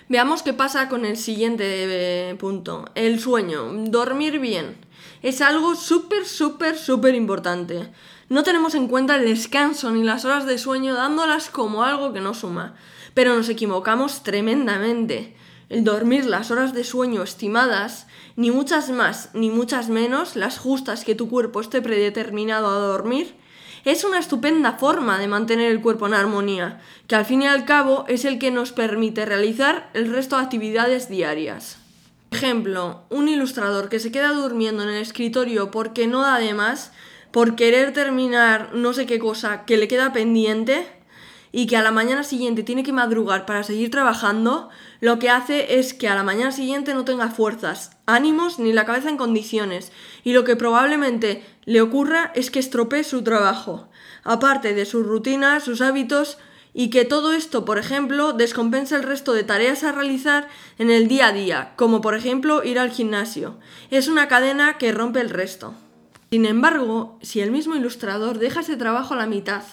Veamos 0.08 0.44
qué 0.44 0.54
pasa 0.54 0.88
con 0.88 1.04
el 1.04 1.18
siguiente 1.18 1.66
eh, 2.30 2.36
punto, 2.36 2.86
el 2.96 3.20
sueño, 3.20 3.70
dormir 3.90 4.40
bien. 4.40 4.78
Es 5.24 5.42
algo 5.42 5.76
súper, 5.76 6.26
súper, 6.26 6.78
súper 6.78 7.16
importante. 7.16 7.92
No 8.30 8.44
tenemos 8.44 8.76
en 8.76 8.88
cuenta 8.88 9.18
el 9.18 9.26
descanso 9.26 9.92
ni 9.92 10.04
las 10.04 10.24
horas 10.24 10.46
de 10.46 10.58
sueño 10.58 10.94
dándolas 10.96 11.50
como 11.50 11.84
algo 11.84 12.14
que 12.14 12.22
no 12.22 12.34
suma 12.34 12.76
pero 13.14 13.36
nos 13.36 13.50
equivocamos 13.50 14.24
tremendamente. 14.24 15.36
El 15.70 15.84
dormir 15.84 16.26
las 16.26 16.52
horas 16.52 16.74
de 16.74 16.84
sueño 16.84 17.24
estimadas, 17.24 18.08
ni 18.36 18.52
muchas 18.52 18.90
más 18.90 19.30
ni 19.34 19.50
muchas 19.50 19.90
menos, 19.90 20.36
las 20.36 20.60
justas 20.60 21.06
que 21.06 21.16
tu 21.16 21.30
cuerpo 21.30 21.62
esté 21.62 21.82
predeterminado 21.82 22.68
a 22.68 22.80
dormir, 22.80 23.36
es 23.86 24.04
una 24.04 24.20
estupenda 24.20 24.74
forma 24.74 25.18
de 25.18 25.28
mantener 25.28 25.72
el 25.72 25.82
cuerpo 25.82 26.08
en 26.08 26.14
armonía, 26.14 26.82
que 27.08 27.16
al 27.16 27.26
fin 27.26 27.42
y 27.42 27.48
al 27.48 27.66
cabo 27.66 28.06
es 28.08 28.26
el 28.26 28.38
que 28.38 28.52
nos 28.52 28.72
permite 28.72 29.26
realizar 29.26 29.90
el 29.94 30.12
resto 30.12 30.38
de 30.38 30.44
actividades 30.44 31.10
diarias. 31.10 31.78
Ejemplo, 32.32 33.04
un 33.10 33.28
ilustrador 33.28 33.90
que 33.90 34.00
se 34.00 34.12
queda 34.12 34.34
durmiendo 34.34 34.84
en 34.84 34.90
el 34.90 35.02
escritorio 35.02 35.72
porque 35.72 36.08
no 36.08 36.22
da 36.22 36.38
de 36.38 36.54
más, 36.54 36.92
por 37.32 37.56
querer 37.56 37.94
terminar 37.94 38.72
no 38.74 38.94
sé 38.94 39.06
qué 39.06 39.20
cosa 39.20 39.66
que 39.66 39.78
le 39.78 39.88
queda 39.88 40.14
pendiente, 40.14 40.88
y 41.52 41.68
que 41.68 41.78
a 41.78 41.82
la 41.82 41.92
mañana 41.92 42.24
siguiente 42.24 42.64
tiene 42.64 42.84
que 42.84 42.94
madrugar 42.94 43.46
para 43.46 43.64
seguir 43.64 43.92
trabajando, 43.92 44.70
lo 45.00 45.20
que 45.20 45.30
hace 45.30 45.80
es 45.80 45.94
que 45.94 46.08
a 46.08 46.16
la 46.16 46.24
mañana 46.24 46.52
siguiente 46.52 46.94
no 46.94 47.06
tenga 47.06 47.30
fuerzas, 47.30 47.98
ánimos 48.06 48.60
ni 48.60 48.74
la 48.74 48.86
cabeza 48.86 49.10
en 49.10 49.18
condiciones, 49.18 49.92
y 50.24 50.34
lo 50.34 50.44
que 50.44 50.56
probablemente 50.56 51.44
le 51.66 51.82
ocurra 51.82 52.32
es 52.36 52.52
que 52.52 52.60
estropee 52.60 53.04
su 53.04 53.24
trabajo, 53.24 53.90
aparte 54.24 54.74
de 54.74 54.86
sus 54.86 55.06
rutinas, 55.06 55.64
sus 55.64 55.82
hábitos, 55.82 56.38
y 56.74 56.90
que 56.90 57.04
todo 57.04 57.34
esto, 57.34 57.66
por 57.66 57.78
ejemplo, 57.78 58.32
descompensa 58.32 58.96
el 58.96 59.04
resto 59.04 59.34
de 59.34 59.44
tareas 59.44 59.84
a 59.84 59.92
realizar 59.92 60.48
en 60.78 60.90
el 60.90 61.08
día 61.10 61.28
a 61.28 61.34
día, 61.34 61.74
como 61.76 62.00
por 62.00 62.16
ejemplo 62.16 62.64
ir 62.64 62.80
al 62.80 62.92
gimnasio. 62.92 63.58
Es 63.90 64.08
una 64.08 64.30
cadena 64.30 64.78
que 64.78 64.94
rompe 64.94 65.20
el 65.20 65.30
resto. 65.30 65.74
Sin 66.32 66.46
embargo, 66.46 67.20
si 67.22 67.42
el 67.42 67.52
mismo 67.52 67.76
ilustrador 67.76 68.40
deja 68.40 68.62
ese 68.62 68.78
trabajo 68.78 69.16
a 69.16 69.18
la 69.18 69.26
mitad, 69.26 69.64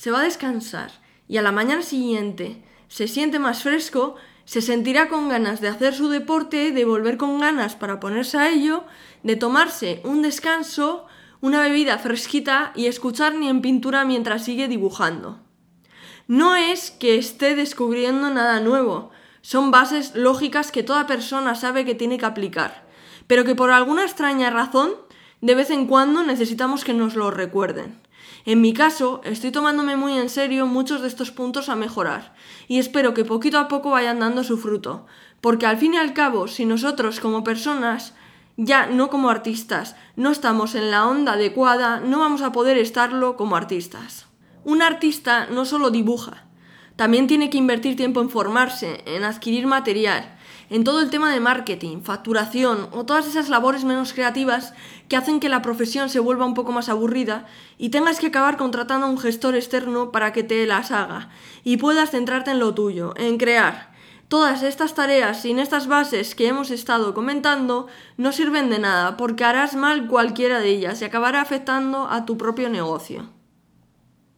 se 0.00 0.10
va 0.10 0.20
a 0.20 0.24
descansar 0.24 0.92
y 1.28 1.36
a 1.36 1.42
la 1.42 1.52
mañana 1.52 1.82
siguiente 1.82 2.64
se 2.88 3.06
siente 3.06 3.38
más 3.38 3.64
fresco, 3.64 4.16
se 4.46 4.62
sentirá 4.62 5.10
con 5.10 5.28
ganas 5.28 5.60
de 5.60 5.68
hacer 5.68 5.94
su 5.94 6.08
deporte, 6.08 6.72
de 6.72 6.86
volver 6.86 7.18
con 7.18 7.38
ganas 7.38 7.74
para 7.74 8.00
ponerse 8.00 8.38
a 8.38 8.48
ello, 8.48 8.84
de 9.24 9.36
tomarse 9.36 10.00
un 10.04 10.22
descanso, 10.22 11.04
una 11.42 11.60
bebida 11.60 11.98
fresquita 11.98 12.72
y 12.74 12.86
escuchar 12.86 13.34
ni 13.34 13.50
en 13.50 13.60
pintura 13.60 14.06
mientras 14.06 14.42
sigue 14.42 14.68
dibujando. 14.68 15.38
No 16.26 16.56
es 16.56 16.90
que 16.90 17.18
esté 17.18 17.54
descubriendo 17.54 18.30
nada 18.30 18.58
nuevo, 18.60 19.10
son 19.42 19.70
bases 19.70 20.14
lógicas 20.14 20.72
que 20.72 20.82
toda 20.82 21.06
persona 21.06 21.54
sabe 21.54 21.84
que 21.84 21.94
tiene 21.94 22.16
que 22.16 22.24
aplicar, 22.24 22.88
pero 23.26 23.44
que 23.44 23.54
por 23.54 23.70
alguna 23.70 24.04
extraña 24.04 24.48
razón 24.48 24.92
de 25.42 25.54
vez 25.54 25.68
en 25.68 25.86
cuando 25.86 26.22
necesitamos 26.22 26.84
que 26.84 26.94
nos 26.94 27.16
lo 27.16 27.30
recuerden. 27.30 27.99
En 28.44 28.60
mi 28.60 28.72
caso, 28.72 29.20
estoy 29.24 29.50
tomándome 29.50 29.96
muy 29.96 30.16
en 30.16 30.28
serio 30.28 30.66
muchos 30.66 31.02
de 31.02 31.08
estos 31.08 31.30
puntos 31.30 31.68
a 31.68 31.76
mejorar, 31.76 32.34
y 32.68 32.78
espero 32.78 33.14
que 33.14 33.24
poquito 33.24 33.58
a 33.58 33.68
poco 33.68 33.90
vayan 33.90 34.20
dando 34.20 34.44
su 34.44 34.58
fruto, 34.58 35.06
porque 35.40 35.66
al 35.66 35.78
fin 35.78 35.94
y 35.94 35.96
al 35.98 36.12
cabo, 36.12 36.48
si 36.48 36.64
nosotros 36.64 37.20
como 37.20 37.44
personas, 37.44 38.14
ya 38.56 38.86
no 38.86 39.08
como 39.08 39.30
artistas, 39.30 39.96
no 40.16 40.30
estamos 40.30 40.74
en 40.74 40.90
la 40.90 41.06
onda 41.06 41.32
adecuada, 41.32 42.00
no 42.00 42.18
vamos 42.18 42.42
a 42.42 42.52
poder 42.52 42.76
estarlo 42.76 43.36
como 43.36 43.56
artistas. 43.56 44.26
Un 44.64 44.82
artista 44.82 45.46
no 45.46 45.64
solo 45.64 45.90
dibuja, 45.90 46.44
también 46.96 47.26
tiene 47.26 47.48
que 47.48 47.56
invertir 47.56 47.96
tiempo 47.96 48.20
en 48.20 48.28
formarse, 48.28 49.02
en 49.06 49.24
adquirir 49.24 49.66
material, 49.66 50.36
en 50.70 50.84
todo 50.84 51.00
el 51.00 51.10
tema 51.10 51.32
de 51.32 51.40
marketing, 51.40 52.02
facturación 52.02 52.88
o 52.92 53.04
todas 53.04 53.26
esas 53.26 53.48
labores 53.48 53.84
menos 53.84 54.12
creativas 54.12 54.72
que 55.08 55.16
hacen 55.16 55.40
que 55.40 55.48
la 55.48 55.62
profesión 55.62 56.08
se 56.08 56.20
vuelva 56.20 56.46
un 56.46 56.54
poco 56.54 56.70
más 56.70 56.88
aburrida 56.88 57.46
y 57.76 57.88
tengas 57.88 58.20
que 58.20 58.28
acabar 58.28 58.56
contratando 58.56 59.06
a 59.06 59.10
un 59.10 59.18
gestor 59.18 59.56
externo 59.56 60.12
para 60.12 60.32
que 60.32 60.44
te 60.44 60.64
las 60.66 60.92
haga 60.92 61.28
y 61.64 61.76
puedas 61.76 62.12
centrarte 62.12 62.52
en 62.52 62.60
lo 62.60 62.72
tuyo, 62.72 63.14
en 63.16 63.36
crear. 63.36 63.90
Todas 64.28 64.62
estas 64.62 64.94
tareas 64.94 65.42
sin 65.42 65.58
estas 65.58 65.88
bases 65.88 66.36
que 66.36 66.46
hemos 66.46 66.70
estado 66.70 67.14
comentando 67.14 67.88
no 68.16 68.30
sirven 68.30 68.70
de 68.70 68.78
nada 68.78 69.16
porque 69.16 69.42
harás 69.42 69.74
mal 69.74 70.06
cualquiera 70.06 70.60
de 70.60 70.68
ellas 70.68 71.02
y 71.02 71.04
acabará 71.04 71.40
afectando 71.40 72.06
a 72.08 72.24
tu 72.26 72.38
propio 72.38 72.70
negocio. 72.70 73.28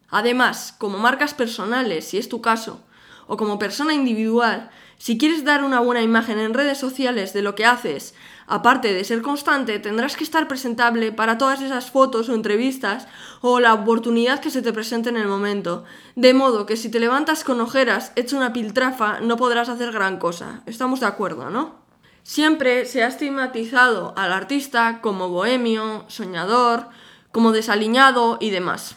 Además, 0.08 0.74
como 0.78 0.96
marcas 0.96 1.34
personales, 1.34 2.06
si 2.06 2.16
es 2.16 2.30
tu 2.30 2.40
caso, 2.40 2.82
o 3.26 3.36
como 3.36 3.58
persona 3.58 3.92
individual, 3.92 4.70
si 5.02 5.18
quieres 5.18 5.42
dar 5.42 5.64
una 5.64 5.80
buena 5.80 6.00
imagen 6.00 6.38
en 6.38 6.54
redes 6.54 6.78
sociales 6.78 7.32
de 7.32 7.42
lo 7.42 7.56
que 7.56 7.66
haces, 7.66 8.14
aparte 8.47 8.94
de 8.94 9.02
ser 9.02 9.21
constante, 9.21 9.80
tendrás 9.80 10.16
que 10.16 10.23
estar 10.23 10.47
presentable 10.47 11.11
para 11.11 11.38
todas 11.38 11.61
esas 11.61 11.90
fotos 11.90 12.28
o 12.28 12.37
entrevistas 12.37 13.09
o 13.40 13.59
la 13.59 13.75
oportunidad 13.75 14.38
que 14.38 14.52
se 14.52 14.62
te 14.62 14.73
presente 14.73 15.09
en 15.09 15.16
el 15.16 15.26
momento. 15.26 15.82
De 16.14 16.35
modo 16.35 16.66
que 16.66 16.76
si 16.76 16.88
te 16.88 17.00
levantas 17.00 17.42
con 17.42 17.61
ojeras, 17.61 18.12
hecho 18.14 18.37
una 18.37 18.52
piltrafa, 18.52 19.18
no 19.18 19.37
podrás 19.37 19.68
hacer 19.68 19.90
gran 19.90 20.18
cosa. 20.18 20.62
Estamos 20.66 21.00
de 21.00 21.06
acuerdo, 21.06 21.50
¿no? 21.50 21.82
Siempre 22.23 22.85
se 22.85 23.02
ha 23.02 23.09
estigmatizado 23.09 24.14
al 24.16 24.32
artista 24.32 25.00
como 25.00 25.30
bohemio, 25.30 26.04
soñador, 26.06 26.90
como 27.32 27.50
desaliñado 27.50 28.38
y 28.40 28.50
demás. 28.50 28.94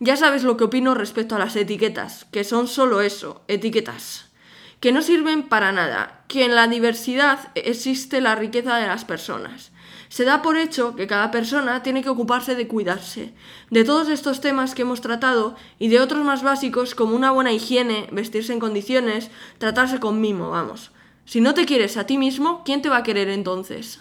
Ya 0.00 0.16
sabes 0.16 0.42
lo 0.42 0.56
que 0.56 0.64
opino 0.64 0.94
respecto 0.94 1.36
a 1.36 1.38
las 1.38 1.54
etiquetas, 1.54 2.24
que 2.32 2.42
son 2.42 2.66
solo 2.66 3.02
eso, 3.02 3.44
etiquetas 3.46 4.23
que 4.84 4.92
no 4.92 5.00
sirven 5.00 5.44
para 5.44 5.72
nada, 5.72 6.20
que 6.28 6.44
en 6.44 6.54
la 6.54 6.68
diversidad 6.68 7.38
existe 7.54 8.20
la 8.20 8.34
riqueza 8.34 8.76
de 8.76 8.86
las 8.86 9.06
personas. 9.06 9.72
Se 10.10 10.26
da 10.26 10.42
por 10.42 10.58
hecho 10.58 10.94
que 10.94 11.06
cada 11.06 11.30
persona 11.30 11.82
tiene 11.82 12.02
que 12.02 12.10
ocuparse 12.10 12.54
de 12.54 12.68
cuidarse, 12.68 13.32
de 13.70 13.84
todos 13.84 14.10
estos 14.10 14.42
temas 14.42 14.74
que 14.74 14.82
hemos 14.82 15.00
tratado 15.00 15.56
y 15.78 15.88
de 15.88 16.00
otros 16.00 16.22
más 16.22 16.42
básicos 16.42 16.94
como 16.94 17.16
una 17.16 17.30
buena 17.30 17.50
higiene, 17.50 18.10
vestirse 18.12 18.52
en 18.52 18.60
condiciones, 18.60 19.30
tratarse 19.56 20.00
con 20.00 20.20
mimo, 20.20 20.50
vamos. 20.50 20.90
Si 21.24 21.40
no 21.40 21.54
te 21.54 21.64
quieres 21.64 21.96
a 21.96 22.04
ti 22.04 22.18
mismo, 22.18 22.62
¿quién 22.66 22.82
te 22.82 22.90
va 22.90 22.98
a 22.98 23.04
querer 23.04 23.30
entonces? 23.30 24.00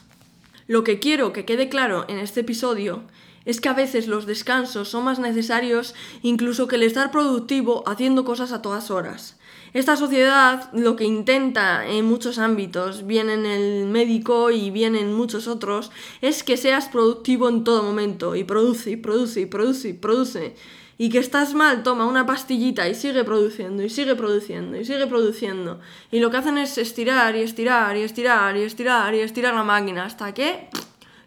Lo 0.68 0.84
que 0.84 1.00
quiero 1.00 1.32
que 1.32 1.46
quede 1.46 1.70
claro 1.70 2.04
en 2.10 2.20
este 2.20 2.42
episodio 2.42 3.04
es 3.46 3.62
que 3.62 3.70
a 3.70 3.74
veces 3.74 4.08
los 4.08 4.26
descansos 4.26 4.90
son 4.90 5.06
más 5.06 5.20
necesarios 5.20 5.96
incluso 6.24 6.68
que 6.68 6.76
el 6.76 6.84
estar 6.84 7.10
productivo 7.10 7.88
haciendo 7.88 8.26
cosas 8.26 8.52
a 8.52 8.62
todas 8.62 8.92
horas. 8.92 9.38
Esta 9.74 9.98
sociedad 9.98 10.70
lo 10.72 10.96
que 10.96 11.04
intenta 11.04 11.88
en 11.88 12.06
muchos 12.06 12.38
ámbitos, 12.38 13.08
bien 13.08 13.32
en 13.32 13.48
el 13.48 13.88
médico 13.88 14.52
y 14.52 14.70
bien 14.70 14.96
en 14.96 15.14
muchos 15.14 15.48
otros, 15.48 15.90
es 16.22 16.44
que 16.44 16.58
seas 16.58 16.90
productivo 16.90 17.50
en 17.50 17.64
todo 17.64 17.82
momento 17.82 18.36
y 18.36 18.44
produce 18.44 18.92
y 18.92 18.98
produce 18.98 19.42
y 19.42 19.46
produce 19.48 19.90
y 19.90 19.94
produce. 19.94 20.56
Y 21.00 21.10
que 21.10 21.18
estás 21.18 21.56
mal, 21.56 21.82
toma 21.82 22.06
una 22.06 22.28
pastillita 22.28 22.88
y 22.88 22.94
sigue 22.94 23.24
produciendo 23.24 23.82
y 23.82 23.90
sigue 23.90 24.14
produciendo 24.14 24.78
y 24.78 24.86
sigue 24.86 25.08
produciendo. 25.08 25.80
Y 26.12 26.20
lo 26.20 26.30
que 26.30 26.38
hacen 26.38 26.60
es 26.60 26.78
estirar 26.78 27.36
y 27.36 27.42
estirar 27.42 27.98
y 27.98 28.04
estirar 28.04 28.56
y 28.56 28.62
estirar 28.62 29.16
y 29.16 29.22
estirar 29.22 29.56
la 29.56 29.64
máquina 29.64 30.06
hasta 30.06 30.36
que 30.36 30.70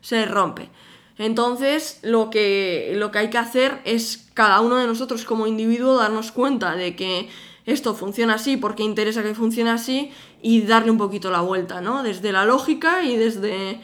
se 0.00 0.24
rompe. 0.24 0.70
Entonces, 1.18 1.98
lo 2.02 2.30
que, 2.30 2.92
lo 2.94 3.10
que 3.10 3.18
hay 3.18 3.30
que 3.30 3.38
hacer 3.38 3.80
es 3.84 4.28
cada 4.34 4.60
uno 4.60 4.76
de 4.76 4.86
nosotros 4.86 5.24
como 5.24 5.48
individuo 5.48 5.96
darnos 5.96 6.30
cuenta 6.30 6.76
de 6.76 6.94
que 6.94 7.28
esto 7.66 7.94
funciona 7.94 8.34
así 8.34 8.56
porque 8.56 8.84
interesa 8.84 9.24
que 9.24 9.34
funcione 9.34 9.70
así 9.70 10.12
y 10.40 10.62
darle 10.62 10.92
un 10.92 10.98
poquito 10.98 11.30
la 11.32 11.40
vuelta, 11.40 11.80
¿no? 11.80 12.04
Desde 12.04 12.30
la 12.30 12.44
lógica 12.44 13.02
y 13.02 13.16
desde, 13.16 13.80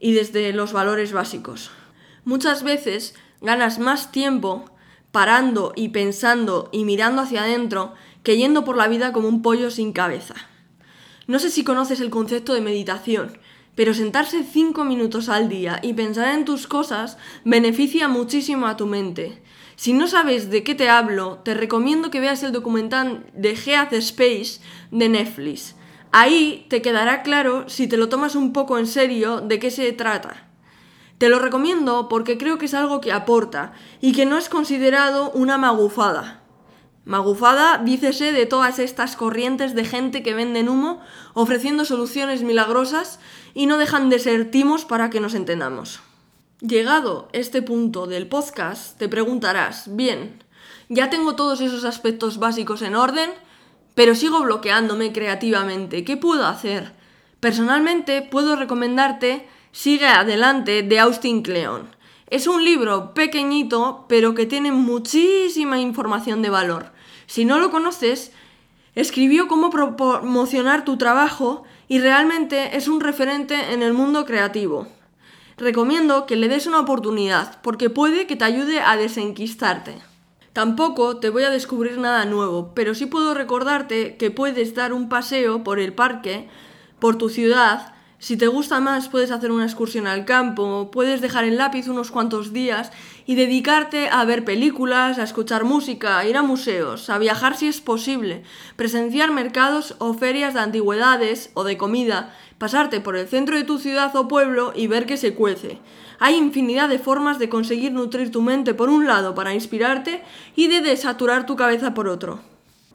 y 0.00 0.12
desde 0.12 0.52
los 0.52 0.72
valores 0.72 1.12
básicos. 1.12 1.70
Muchas 2.24 2.64
veces 2.64 3.14
ganas 3.40 3.78
más 3.78 4.10
tiempo 4.10 4.64
parando 5.12 5.72
y 5.76 5.90
pensando 5.90 6.68
y 6.72 6.84
mirando 6.84 7.22
hacia 7.22 7.42
adentro 7.42 7.94
que 8.24 8.36
yendo 8.36 8.64
por 8.64 8.76
la 8.76 8.88
vida 8.88 9.12
como 9.12 9.28
un 9.28 9.42
pollo 9.42 9.70
sin 9.70 9.92
cabeza. 9.92 10.34
No 11.26 11.38
sé 11.38 11.50
si 11.50 11.62
conoces 11.62 12.00
el 12.00 12.10
concepto 12.10 12.54
de 12.54 12.60
meditación, 12.60 13.38
pero 13.76 13.94
sentarse 13.94 14.42
cinco 14.42 14.84
minutos 14.84 15.28
al 15.28 15.48
día 15.48 15.78
y 15.82 15.94
pensar 15.94 16.34
en 16.34 16.44
tus 16.44 16.66
cosas 16.66 17.16
beneficia 17.44 18.08
muchísimo 18.08 18.66
a 18.66 18.76
tu 18.76 18.86
mente. 18.86 19.40
Si 19.80 19.94
no 19.94 20.08
sabes 20.08 20.50
de 20.50 20.62
qué 20.62 20.74
te 20.74 20.90
hablo, 20.90 21.38
te 21.42 21.54
recomiendo 21.54 22.10
que 22.10 22.20
veas 22.20 22.42
el 22.42 22.52
documental 22.52 23.24
de 23.32 23.56
Heath 23.56 23.94
Space 23.94 24.60
de 24.90 25.08
Netflix. 25.08 25.74
Ahí 26.12 26.66
te 26.68 26.82
quedará 26.82 27.22
claro 27.22 27.66
si 27.66 27.88
te 27.88 27.96
lo 27.96 28.10
tomas 28.10 28.34
un 28.34 28.52
poco 28.52 28.76
en 28.76 28.86
serio 28.86 29.40
de 29.40 29.58
qué 29.58 29.70
se 29.70 29.90
trata. 29.92 30.50
Te 31.16 31.30
lo 31.30 31.38
recomiendo 31.38 32.10
porque 32.10 32.36
creo 32.36 32.58
que 32.58 32.66
es 32.66 32.74
algo 32.74 33.00
que 33.00 33.10
aporta 33.10 33.72
y 34.02 34.12
que 34.12 34.26
no 34.26 34.36
es 34.36 34.50
considerado 34.50 35.30
una 35.30 35.56
magufada. 35.56 36.42
Magufada, 37.06 37.78
dícese 37.78 38.32
de 38.32 38.44
todas 38.44 38.78
estas 38.78 39.16
corrientes 39.16 39.74
de 39.74 39.86
gente 39.86 40.22
que 40.22 40.34
venden 40.34 40.68
humo 40.68 41.00
ofreciendo 41.32 41.86
soluciones 41.86 42.42
milagrosas 42.42 43.18
y 43.54 43.64
no 43.64 43.78
dejan 43.78 44.10
de 44.10 44.18
ser 44.18 44.50
timos 44.50 44.84
para 44.84 45.08
que 45.08 45.20
nos 45.20 45.32
entendamos. 45.32 46.02
Llegado 46.60 47.28
este 47.32 47.62
punto 47.62 48.06
del 48.06 48.26
podcast, 48.26 48.98
te 48.98 49.08
preguntarás, 49.08 49.96
bien, 49.96 50.44
ya 50.90 51.08
tengo 51.08 51.34
todos 51.34 51.62
esos 51.62 51.84
aspectos 51.84 52.38
básicos 52.38 52.82
en 52.82 52.94
orden, 52.94 53.30
pero 53.94 54.14
sigo 54.14 54.42
bloqueándome 54.42 55.12
creativamente. 55.12 56.04
¿Qué 56.04 56.18
puedo 56.18 56.46
hacer? 56.46 56.92
Personalmente 57.40 58.20
puedo 58.20 58.56
recomendarte 58.56 59.48
Sigue 59.72 60.06
adelante 60.06 60.82
de 60.82 60.98
Austin 60.98 61.42
Kleon. 61.42 61.94
Es 62.26 62.48
un 62.48 62.64
libro 62.64 63.14
pequeñito, 63.14 64.04
pero 64.08 64.34
que 64.34 64.44
tiene 64.44 64.72
muchísima 64.72 65.78
información 65.78 66.42
de 66.42 66.50
valor. 66.50 66.90
Si 67.26 67.44
no 67.44 67.60
lo 67.60 67.70
conoces, 67.70 68.32
escribió 68.96 69.46
cómo 69.46 69.70
promocionar 69.70 70.84
tu 70.84 70.98
trabajo 70.98 71.62
y 71.86 72.00
realmente 72.00 72.76
es 72.76 72.88
un 72.88 73.00
referente 73.00 73.72
en 73.72 73.82
el 73.82 73.92
mundo 73.92 74.26
creativo. 74.26 74.88
Recomiendo 75.60 76.24
que 76.24 76.36
le 76.36 76.48
des 76.48 76.66
una 76.66 76.80
oportunidad 76.80 77.60
porque 77.60 77.90
puede 77.90 78.26
que 78.26 78.34
te 78.34 78.46
ayude 78.46 78.80
a 78.80 78.96
desenquistarte. 78.96 79.94
Tampoco 80.54 81.18
te 81.18 81.28
voy 81.28 81.42
a 81.42 81.50
descubrir 81.50 81.98
nada 81.98 82.24
nuevo, 82.24 82.72
pero 82.74 82.94
sí 82.94 83.04
puedo 83.04 83.34
recordarte 83.34 84.16
que 84.16 84.30
puedes 84.30 84.74
dar 84.74 84.94
un 84.94 85.10
paseo 85.10 85.62
por 85.62 85.78
el 85.78 85.92
parque, 85.92 86.48
por 86.98 87.18
tu 87.18 87.28
ciudad, 87.28 87.92
si 88.20 88.36
te 88.36 88.48
gusta 88.48 88.80
más, 88.80 89.08
puedes 89.08 89.30
hacer 89.30 89.50
una 89.50 89.64
excursión 89.64 90.06
al 90.06 90.26
campo, 90.26 90.90
puedes 90.90 91.22
dejar 91.22 91.44
el 91.44 91.56
lápiz 91.56 91.88
unos 91.88 92.10
cuantos 92.10 92.52
días 92.52 92.92
y 93.24 93.34
dedicarte 93.34 94.10
a 94.10 94.22
ver 94.26 94.44
películas, 94.44 95.18
a 95.18 95.22
escuchar 95.22 95.64
música, 95.64 96.18
a 96.18 96.26
ir 96.26 96.36
a 96.36 96.42
museos, 96.42 97.08
a 97.08 97.16
viajar 97.16 97.56
si 97.56 97.66
es 97.66 97.80
posible, 97.80 98.42
presenciar 98.76 99.30
mercados 99.30 99.94
o 100.00 100.12
ferias 100.12 100.52
de 100.52 100.60
antigüedades 100.60 101.50
o 101.54 101.64
de 101.64 101.78
comida, 101.78 102.34
pasarte 102.60 103.00
por 103.00 103.16
el 103.16 103.26
centro 103.26 103.56
de 103.56 103.64
tu 103.64 103.78
ciudad 103.78 104.14
o 104.14 104.28
pueblo 104.28 104.74
y 104.76 104.86
ver 104.86 105.06
que 105.06 105.16
se 105.16 105.32
cuece. 105.32 105.78
Hay 106.18 106.36
infinidad 106.36 106.90
de 106.90 106.98
formas 106.98 107.38
de 107.38 107.48
conseguir 107.48 107.90
nutrir 107.90 108.30
tu 108.30 108.42
mente 108.42 108.74
por 108.74 108.90
un 108.90 109.06
lado 109.06 109.34
para 109.34 109.54
inspirarte 109.54 110.22
y 110.54 110.68
de 110.68 110.82
desaturar 110.82 111.46
tu 111.46 111.56
cabeza 111.56 111.94
por 111.94 112.06
otro. 112.06 112.40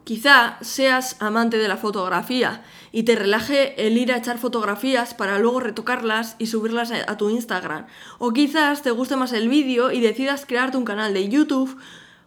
Quizá 0.03 0.59
seas 0.61 1.19
amante 1.19 1.57
de 1.57 1.67
la 1.67 1.77
fotografía 1.77 2.63
y 2.91 3.03
te 3.03 3.15
relaje 3.15 3.87
el 3.87 3.97
ir 3.97 4.13
a 4.13 4.17
echar 4.17 4.37
fotografías 4.37 5.15
para 5.15 5.39
luego 5.39 5.59
retocarlas 5.59 6.35
y 6.37 6.45
subirlas 6.45 6.91
a 6.91 7.17
tu 7.17 7.31
Instagram. 7.31 7.87
O 8.19 8.33
quizás 8.33 8.83
te 8.83 8.91
guste 8.91 9.15
más 9.15 9.33
el 9.33 9.49
vídeo 9.49 9.91
y 9.91 9.99
decidas 9.99 10.45
crearte 10.45 10.77
un 10.77 10.85
canal 10.85 11.11
de 11.15 11.27
YouTube. 11.27 11.75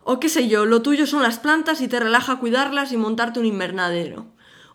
O 0.03 0.19
qué 0.19 0.29
sé 0.29 0.49
yo, 0.49 0.67
lo 0.67 0.83
tuyo 0.83 1.07
son 1.07 1.23
las 1.23 1.39
plantas 1.39 1.81
y 1.83 1.87
te 1.87 2.01
relaja 2.01 2.41
cuidarlas 2.41 2.91
y 2.91 2.97
montarte 2.97 3.39
un 3.39 3.47
invernadero. 3.47 4.27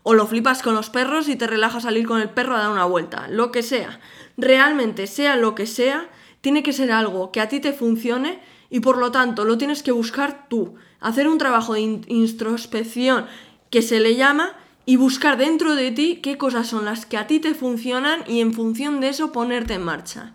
O 0.04 0.14
lo 0.14 0.28
flipas 0.28 0.62
con 0.62 0.76
los 0.76 0.90
perros 0.90 1.30
y 1.30 1.36
te 1.36 1.48
relaja 1.48 1.80
salir 1.80 2.06
con 2.06 2.22
el 2.22 2.30
perro 2.30 2.56
a 2.56 2.60
dar 2.60 2.72
una 2.72 2.86
vuelta. 2.86 3.28
Lo 3.30 3.52
que 3.52 3.64
sea. 3.64 4.00
Realmente, 4.38 5.08
sea 5.08 5.36
lo 5.36 5.56
que 5.56 5.66
sea, 5.66 6.10
tiene 6.42 6.62
que 6.62 6.74
ser 6.74 6.92
algo 6.92 7.32
que 7.32 7.42
a 7.42 7.48
ti 7.48 7.60
te 7.60 7.74
funcione 7.74 8.42
y 8.70 8.82
por 8.82 8.98
lo 8.98 9.12
tanto 9.12 9.46
lo 9.46 9.58
tienes 9.58 9.82
que 9.82 9.92
buscar 9.92 10.48
tú 10.50 10.76
hacer 11.00 11.28
un 11.28 11.38
trabajo 11.38 11.74
de 11.74 12.02
introspección 12.08 13.28
que 13.70 13.82
se 13.82 14.00
le 14.00 14.16
llama 14.16 14.54
y 14.86 14.96
buscar 14.96 15.38
dentro 15.38 15.76
de 15.76 15.92
ti 15.92 16.20
qué 16.22 16.38
cosas 16.38 16.68
son 16.68 16.86
las 16.86 17.06
que 17.06 17.18
a 17.18 17.28
ti 17.28 17.40
te 17.40 17.54
funcionan 17.54 18.24
y 18.28 18.40
en 18.40 18.54
función 18.54 19.00
de 19.00 19.10
eso 19.10 19.32
ponerte 19.32 19.76
en 19.76 19.84
marcha. 19.84 20.34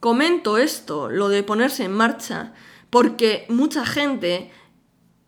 Comento 0.00 0.58
esto, 0.58 1.10
lo 1.10 1.28
de 1.28 1.42
ponerse 1.42 1.84
en 1.84 1.92
marcha, 1.92 2.54
porque 2.88 3.46
mucha 3.48 3.84
gente 3.84 4.50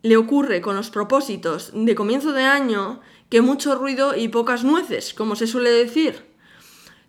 le 0.03 0.17
ocurre 0.17 0.61
con 0.61 0.77
los 0.77 0.91
propósitos 0.91 1.73
de 1.75 1.95
comienzo 1.95 2.33
de 2.33 2.45
año 2.45 3.01
que 3.33 3.41
mucho 3.41 3.75
ruido 3.77 4.15
y 4.15 4.29
pocas 4.29 4.63
nueces, 4.63 5.15
como 5.15 5.37
se 5.37 5.47
suele 5.47 5.71
decir. 5.71 6.27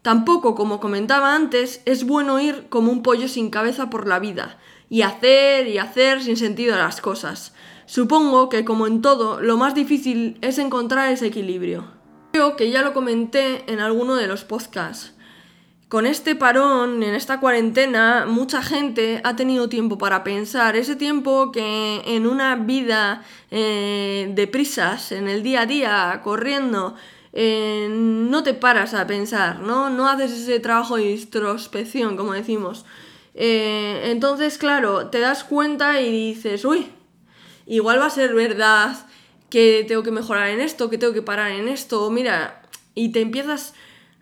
Tampoco, 0.04 0.56
como 0.56 0.80
comentaba 0.80 1.36
antes, 1.36 1.82
es 1.84 2.06
bueno 2.06 2.40
ir 2.40 2.68
como 2.70 2.94
un 2.94 3.04
pollo 3.04 3.28
sin 3.28 3.50
cabeza 3.50 3.90
por 3.90 4.08
la 4.08 4.20
vida, 4.20 4.58
y 4.90 5.02
hacer 5.02 5.68
y 5.68 5.80
hacer 5.80 6.24
sin 6.24 6.38
sentido 6.38 6.78
las 6.78 7.02
cosas. 7.02 7.54
Supongo 7.88 8.48
que 8.48 8.64
como 8.64 8.88
en 8.88 9.02
todo, 9.02 9.42
lo 9.42 9.58
más 9.58 9.76
difícil 9.76 10.38
es 10.40 10.60
encontrar 10.60 11.12
ese 11.12 11.28
equilibrio. 11.28 11.92
Creo 12.32 12.56
que 12.56 12.72
ya 12.72 12.84
lo 12.84 12.94
comenté 12.94 13.70
en 13.70 13.82
alguno 13.82 14.16
de 14.16 14.28
los 14.28 14.46
podcasts. 14.46 15.13
Con 15.94 16.08
este 16.08 16.36
parón, 16.36 17.04
en 17.04 17.14
esta 17.14 17.40
cuarentena, 17.40 18.26
mucha 18.26 18.64
gente 18.64 19.22
ha 19.24 19.36
tenido 19.36 19.70
tiempo 19.70 20.00
para 20.00 20.24
pensar. 20.24 20.76
Ese 20.76 20.96
tiempo 20.96 21.52
que 21.52 22.02
en 22.08 22.26
una 22.26 22.56
vida 22.56 23.24
eh, 23.52 24.28
de 24.34 24.48
prisas, 24.48 25.12
en 25.12 25.28
el 25.28 25.44
día 25.44 25.62
a 25.62 25.66
día, 25.68 26.22
corriendo, 26.24 26.96
eh, 27.32 27.90
no 27.92 28.42
te 28.42 28.56
paras 28.56 28.96
a 28.96 29.06
pensar, 29.06 29.60
¿no? 29.60 29.92
No 29.92 30.10
haces 30.10 30.32
ese 30.32 30.60
trabajo 30.60 30.96
de 30.98 31.12
introspección, 31.12 32.18
como 32.18 32.34
decimos. 32.34 32.86
Eh, 33.36 34.06
entonces, 34.06 34.58
claro, 34.58 35.12
te 35.12 35.20
das 35.20 35.44
cuenta 35.44 36.02
y 36.02 36.12
dices, 36.34 36.66
uy, 36.66 36.88
igual 37.68 38.00
va 38.00 38.08
a 38.08 38.10
ser 38.10 38.34
verdad 38.34 38.98
que 39.52 39.86
tengo 39.88 40.02
que 40.02 40.10
mejorar 40.10 40.50
en 40.50 40.60
esto, 40.60 40.90
que 40.90 40.98
tengo 40.98 41.14
que 41.14 41.22
parar 41.22 41.52
en 41.52 41.68
esto, 41.68 42.10
mira, 42.10 42.64
y 42.96 43.10
te 43.10 43.22
empiezas 43.22 43.76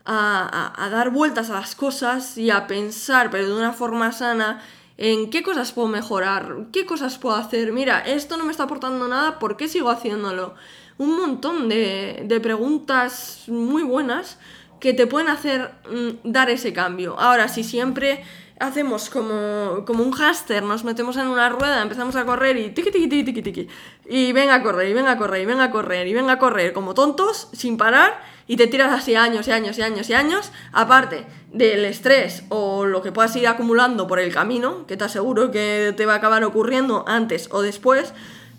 a, 0.06 0.74
a, 0.78 0.90
dar 0.90 1.12
vueltas 1.12 1.50
a 1.50 1.54
las 1.54 1.76
cosas 1.76 2.38
y 2.38 2.50
a 2.50 2.68
pensar, 2.68 3.30
pero 3.30 3.48
de 3.48 3.54
una 3.54 3.74
forma 3.74 4.12
sana, 4.12 4.62
en 4.98 5.30
qué 5.30 5.44
cosas 5.44 5.72
puedo 5.72 5.88
mejorar, 5.88 6.68
qué 6.72 6.86
cosas 6.86 7.18
puedo 7.18 7.36
hacer, 7.36 7.72
mira, 7.72 8.00
esto 8.00 8.38
no 8.38 8.46
me 8.46 8.52
está 8.52 8.64
aportando 8.64 9.08
nada, 9.08 9.40
¿por 9.40 9.58
qué 9.58 9.68
sigo 9.68 9.90
haciéndolo? 9.90 10.56
Un 10.98 11.18
montón 11.18 11.70
de, 11.70 12.24
de 12.26 12.40
preguntas 12.40 13.44
muy 13.48 13.84
buenas 13.84 14.38
que 14.80 14.94
te 14.94 15.08
pueden 15.08 15.30
hacer 15.30 15.72
mm, 15.90 16.32
dar 16.32 16.50
ese 16.50 16.74
cambio. 16.74 17.18
Ahora, 17.20 17.48
si 17.48 17.64
siempre 17.64 18.24
hacemos 18.62 19.10
como, 19.10 19.84
como 19.86 20.04
un 20.04 20.12
háster, 20.12 20.64
nos 20.64 20.84
metemos 20.84 21.18
en 21.18 21.28
una 21.28 21.50
rueda, 21.50 21.82
empezamos 21.82 22.16
a 22.16 22.26
correr 22.26 22.58
y 22.58 22.70
tiki 22.70 22.92
tiki 22.92 23.08
tiki 23.08 23.24
tiki 23.24 23.42
tiki. 23.42 23.68
Y 24.08 24.32
venga 24.32 24.56
a 24.56 24.64
correr, 24.64 24.90
y 24.90 24.94
venga 24.94 25.12
a 25.12 25.18
correr, 25.18 25.42
y 25.42 25.46
venga 25.46 25.66
a 25.66 25.72
correr, 25.72 26.08
y 26.08 26.14
venga 26.14 26.34
a 26.34 26.40
correr, 26.40 26.72
como 26.72 26.94
tontos, 26.94 27.50
sin 27.54 27.78
parar, 27.78 28.22
y 28.48 28.58
te 28.58 28.68
tiras 28.68 28.92
así 28.94 29.16
años 29.16 29.48
y 29.48 29.52
años 29.52 29.78
y 29.78 29.82
años 29.82 30.10
y 30.10 30.14
años, 30.14 30.52
aparte 30.72 31.26
del 31.52 31.86
estrés 31.86 32.44
o 32.50 32.86
lo 32.86 33.02
que 33.02 33.12
puedas 33.12 33.36
ir 33.36 33.48
acumulando 33.48 34.08
por 34.08 34.20
el 34.20 34.34
camino, 34.34 34.86
que 34.88 34.96
te 34.96 35.04
aseguro 35.04 35.52
que 35.52 35.94
te 35.98 36.06
va 36.06 36.14
a 36.14 36.18
acabar 36.18 36.44
ocurriendo 36.44 37.04
antes 37.08 37.50
o 37.52 37.62
después. 37.62 38.14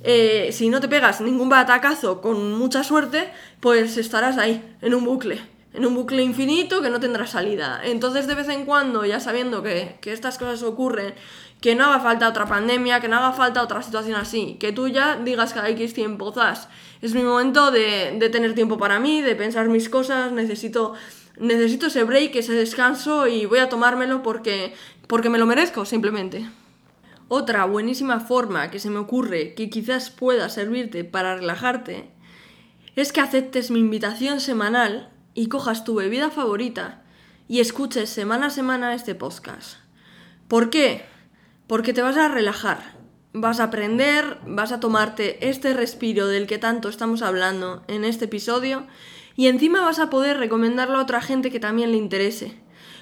Eh, 0.04 0.50
si 0.52 0.68
no 0.68 0.80
te 0.80 0.88
pegas 0.88 1.20
ningún 1.20 1.48
batacazo 1.48 2.20
con 2.20 2.58
mucha 2.58 2.82
suerte, 2.82 3.30
pues 3.60 3.96
estarás 3.96 4.36
ahí, 4.36 4.76
en 4.82 4.94
un 4.94 5.04
bucle 5.04 5.40
en 5.74 5.86
un 5.86 5.94
bucle 5.94 6.22
infinito 6.22 6.82
que 6.82 6.90
no 6.90 7.00
tendrá 7.00 7.26
salida. 7.26 7.80
Entonces, 7.82 8.26
de 8.26 8.34
vez 8.34 8.48
en 8.48 8.64
cuando, 8.64 9.04
ya 9.04 9.20
sabiendo 9.20 9.62
que, 9.62 9.98
estas 10.04 10.38
cosas 10.38 10.62
ocurren, 10.62 11.14
que 11.60 11.74
no 11.74 11.84
haga 11.84 12.00
falta 12.00 12.28
otra 12.28 12.46
pandemia, 12.46 13.00
que 13.00 13.08
no 13.08 13.16
haga 13.16 13.32
falta 13.32 13.62
otra 13.62 13.82
situación 13.82 14.16
así, 14.16 14.56
que 14.60 14.72
tú 14.72 14.88
ya 14.88 15.16
digas 15.16 15.52
cada 15.54 15.68
X 15.70 15.94
tiempo, 15.94 16.32
zas, 16.32 16.68
es 17.00 17.14
mi 17.14 17.22
momento 17.22 17.70
de, 17.70 18.16
de 18.18 18.28
tener 18.28 18.54
tiempo 18.54 18.78
para 18.78 19.00
mí, 19.00 19.22
de 19.22 19.34
pensar 19.34 19.68
mis 19.68 19.88
cosas, 19.88 20.32
necesito, 20.32 20.94
necesito 21.38 21.86
ese 21.86 22.04
break, 22.04 22.36
ese 22.36 22.52
descanso 22.52 23.26
y 23.26 23.46
voy 23.46 23.60
a 23.60 23.68
tomármelo 23.68 24.22
porque, 24.22 24.74
porque 25.06 25.30
me 25.30 25.38
lo 25.38 25.46
merezco, 25.46 25.84
simplemente. 25.84 26.48
Otra 27.28 27.64
buenísima 27.64 28.20
forma 28.20 28.70
que 28.70 28.78
se 28.78 28.90
me 28.90 28.98
ocurre 28.98 29.54
que 29.54 29.70
quizás 29.70 30.10
pueda 30.10 30.50
servirte 30.50 31.04
para 31.04 31.36
relajarte 31.36 32.10
es 32.94 33.10
que 33.10 33.22
aceptes 33.22 33.70
mi 33.70 33.78
invitación 33.78 34.38
semanal 34.38 35.08
y 35.34 35.48
cojas 35.48 35.84
tu 35.84 35.94
bebida 35.94 36.30
favorita 36.30 37.02
y 37.48 37.60
escuches 37.60 38.10
semana 38.10 38.46
a 38.46 38.50
semana 38.50 38.94
este 38.94 39.14
podcast. 39.14 39.76
¿Por 40.48 40.70
qué? 40.70 41.04
Porque 41.66 41.92
te 41.92 42.02
vas 42.02 42.16
a 42.16 42.28
relajar, 42.28 42.96
vas 43.32 43.60
a 43.60 43.64
aprender, 43.64 44.38
vas 44.46 44.72
a 44.72 44.80
tomarte 44.80 45.48
este 45.48 45.74
respiro 45.74 46.26
del 46.26 46.46
que 46.46 46.58
tanto 46.58 46.88
estamos 46.88 47.22
hablando 47.22 47.82
en 47.88 48.04
este 48.04 48.26
episodio 48.26 48.86
y 49.36 49.46
encima 49.46 49.80
vas 49.80 49.98
a 49.98 50.10
poder 50.10 50.38
recomendarlo 50.38 50.98
a 50.98 51.02
otra 51.02 51.22
gente 51.22 51.50
que 51.50 51.60
también 51.60 51.92
le 51.92 51.96
interese. 51.96 52.60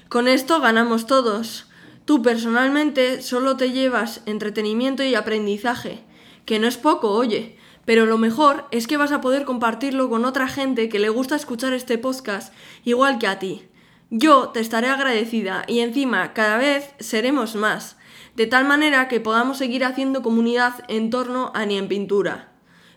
Con 0.09 0.27
esto 0.27 0.59
ganamos 0.59 1.07
todos. 1.07 1.67
Tú 2.05 2.21
personalmente 2.21 3.21
solo 3.21 3.57
te 3.57 3.71
llevas 3.71 4.21
entretenimiento 4.25 5.03
y 5.03 5.15
aprendizaje, 5.15 6.03
que 6.45 6.59
no 6.59 6.67
es 6.67 6.77
poco, 6.77 7.11
oye, 7.11 7.57
pero 7.91 8.05
lo 8.05 8.17
mejor 8.17 8.67
es 8.71 8.87
que 8.87 8.95
vas 8.95 9.11
a 9.11 9.19
poder 9.19 9.43
compartirlo 9.43 10.09
con 10.09 10.23
otra 10.23 10.47
gente 10.47 10.87
que 10.87 10.97
le 10.97 11.09
gusta 11.09 11.35
escuchar 11.35 11.73
este 11.73 11.97
podcast 11.97 12.53
igual 12.85 13.19
que 13.19 13.27
a 13.27 13.37
ti. 13.37 13.63
Yo 14.09 14.47
te 14.47 14.61
estaré 14.61 14.87
agradecida 14.87 15.65
y 15.67 15.79
encima 15.79 16.31
cada 16.31 16.55
vez 16.55 16.93
seremos 17.01 17.55
más, 17.55 17.97
de 18.37 18.47
tal 18.47 18.63
manera 18.63 19.09
que 19.09 19.19
podamos 19.19 19.57
seguir 19.57 19.83
haciendo 19.83 20.21
comunidad 20.21 20.75
en 20.87 21.09
torno 21.09 21.51
a 21.53 21.65
Ni 21.65 21.77
en 21.77 21.89
Pintura. 21.89 22.53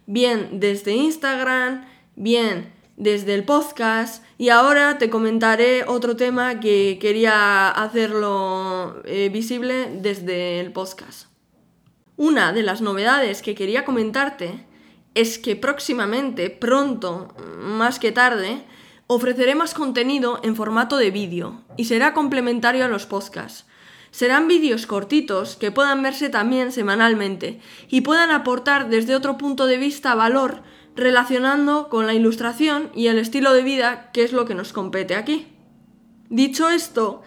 Bien 0.07 0.61
desde 0.61 0.95
Instagram, 0.95 1.87
bien 2.15 2.73
desde 2.97 3.35
el 3.35 3.43
podcast 3.43 4.23
y 4.39 4.51
ahora 4.51 4.99
te 4.99 5.11
comentaré 5.11 5.83
otro 5.89 6.15
tema 6.15 6.61
que 6.61 6.99
quería 7.01 7.69
hacerlo 7.69 9.03
eh, 9.07 9.29
visible 9.29 9.89
desde 9.93 10.61
el 10.61 10.71
podcast. 10.71 11.27
Una 12.17 12.53
de 12.53 12.63
las 12.63 12.81
novedades 12.81 13.43
que 13.43 13.57
quería 13.57 13.85
comentarte 13.85 14.73
es 15.15 15.39
que 15.39 15.57
próximamente, 15.57 16.51
pronto, 16.51 17.35
más 17.59 17.99
que 17.99 18.13
tarde, 18.13 18.65
ofreceré 19.07 19.55
más 19.55 19.75
contenido 19.75 20.41
en 20.43 20.57
formato 20.57 20.97
de 20.97 21.11
vídeo 21.11 21.63
y 21.77 21.85
será 21.85 22.15
complementario 22.15 22.85
a 22.85 22.89
los 22.89 23.07
podcasts. 23.07 23.67
Serán 24.11 24.47
vídeos 24.47 24.87
cortitos 24.87 25.57
que 25.57 25.73
puedan 25.73 26.03
verse 26.03 26.31
también 26.31 26.71
semanalmente 26.73 27.61
y 27.89 28.03
puedan 28.03 28.31
aportar 28.31 28.89
desde 28.89 29.17
otro 29.17 29.37
punto 29.39 29.67
de 29.67 29.77
vista 29.77 30.15
valor 30.15 30.63
relacionando 30.97 31.89
con 31.89 32.07
la 32.07 32.15
ilustración 32.15 32.91
y 32.95 33.09
el 33.09 33.19
estilo 33.19 33.53
de 33.53 33.65
vida 33.65 34.11
que 34.13 34.23
es 34.23 34.33
lo 34.33 34.45
que 34.45 34.55
nos 34.55 34.73
compete 34.73 35.17
aquí. 35.17 35.49
Dicho 36.31 36.69
esto, 36.69 37.23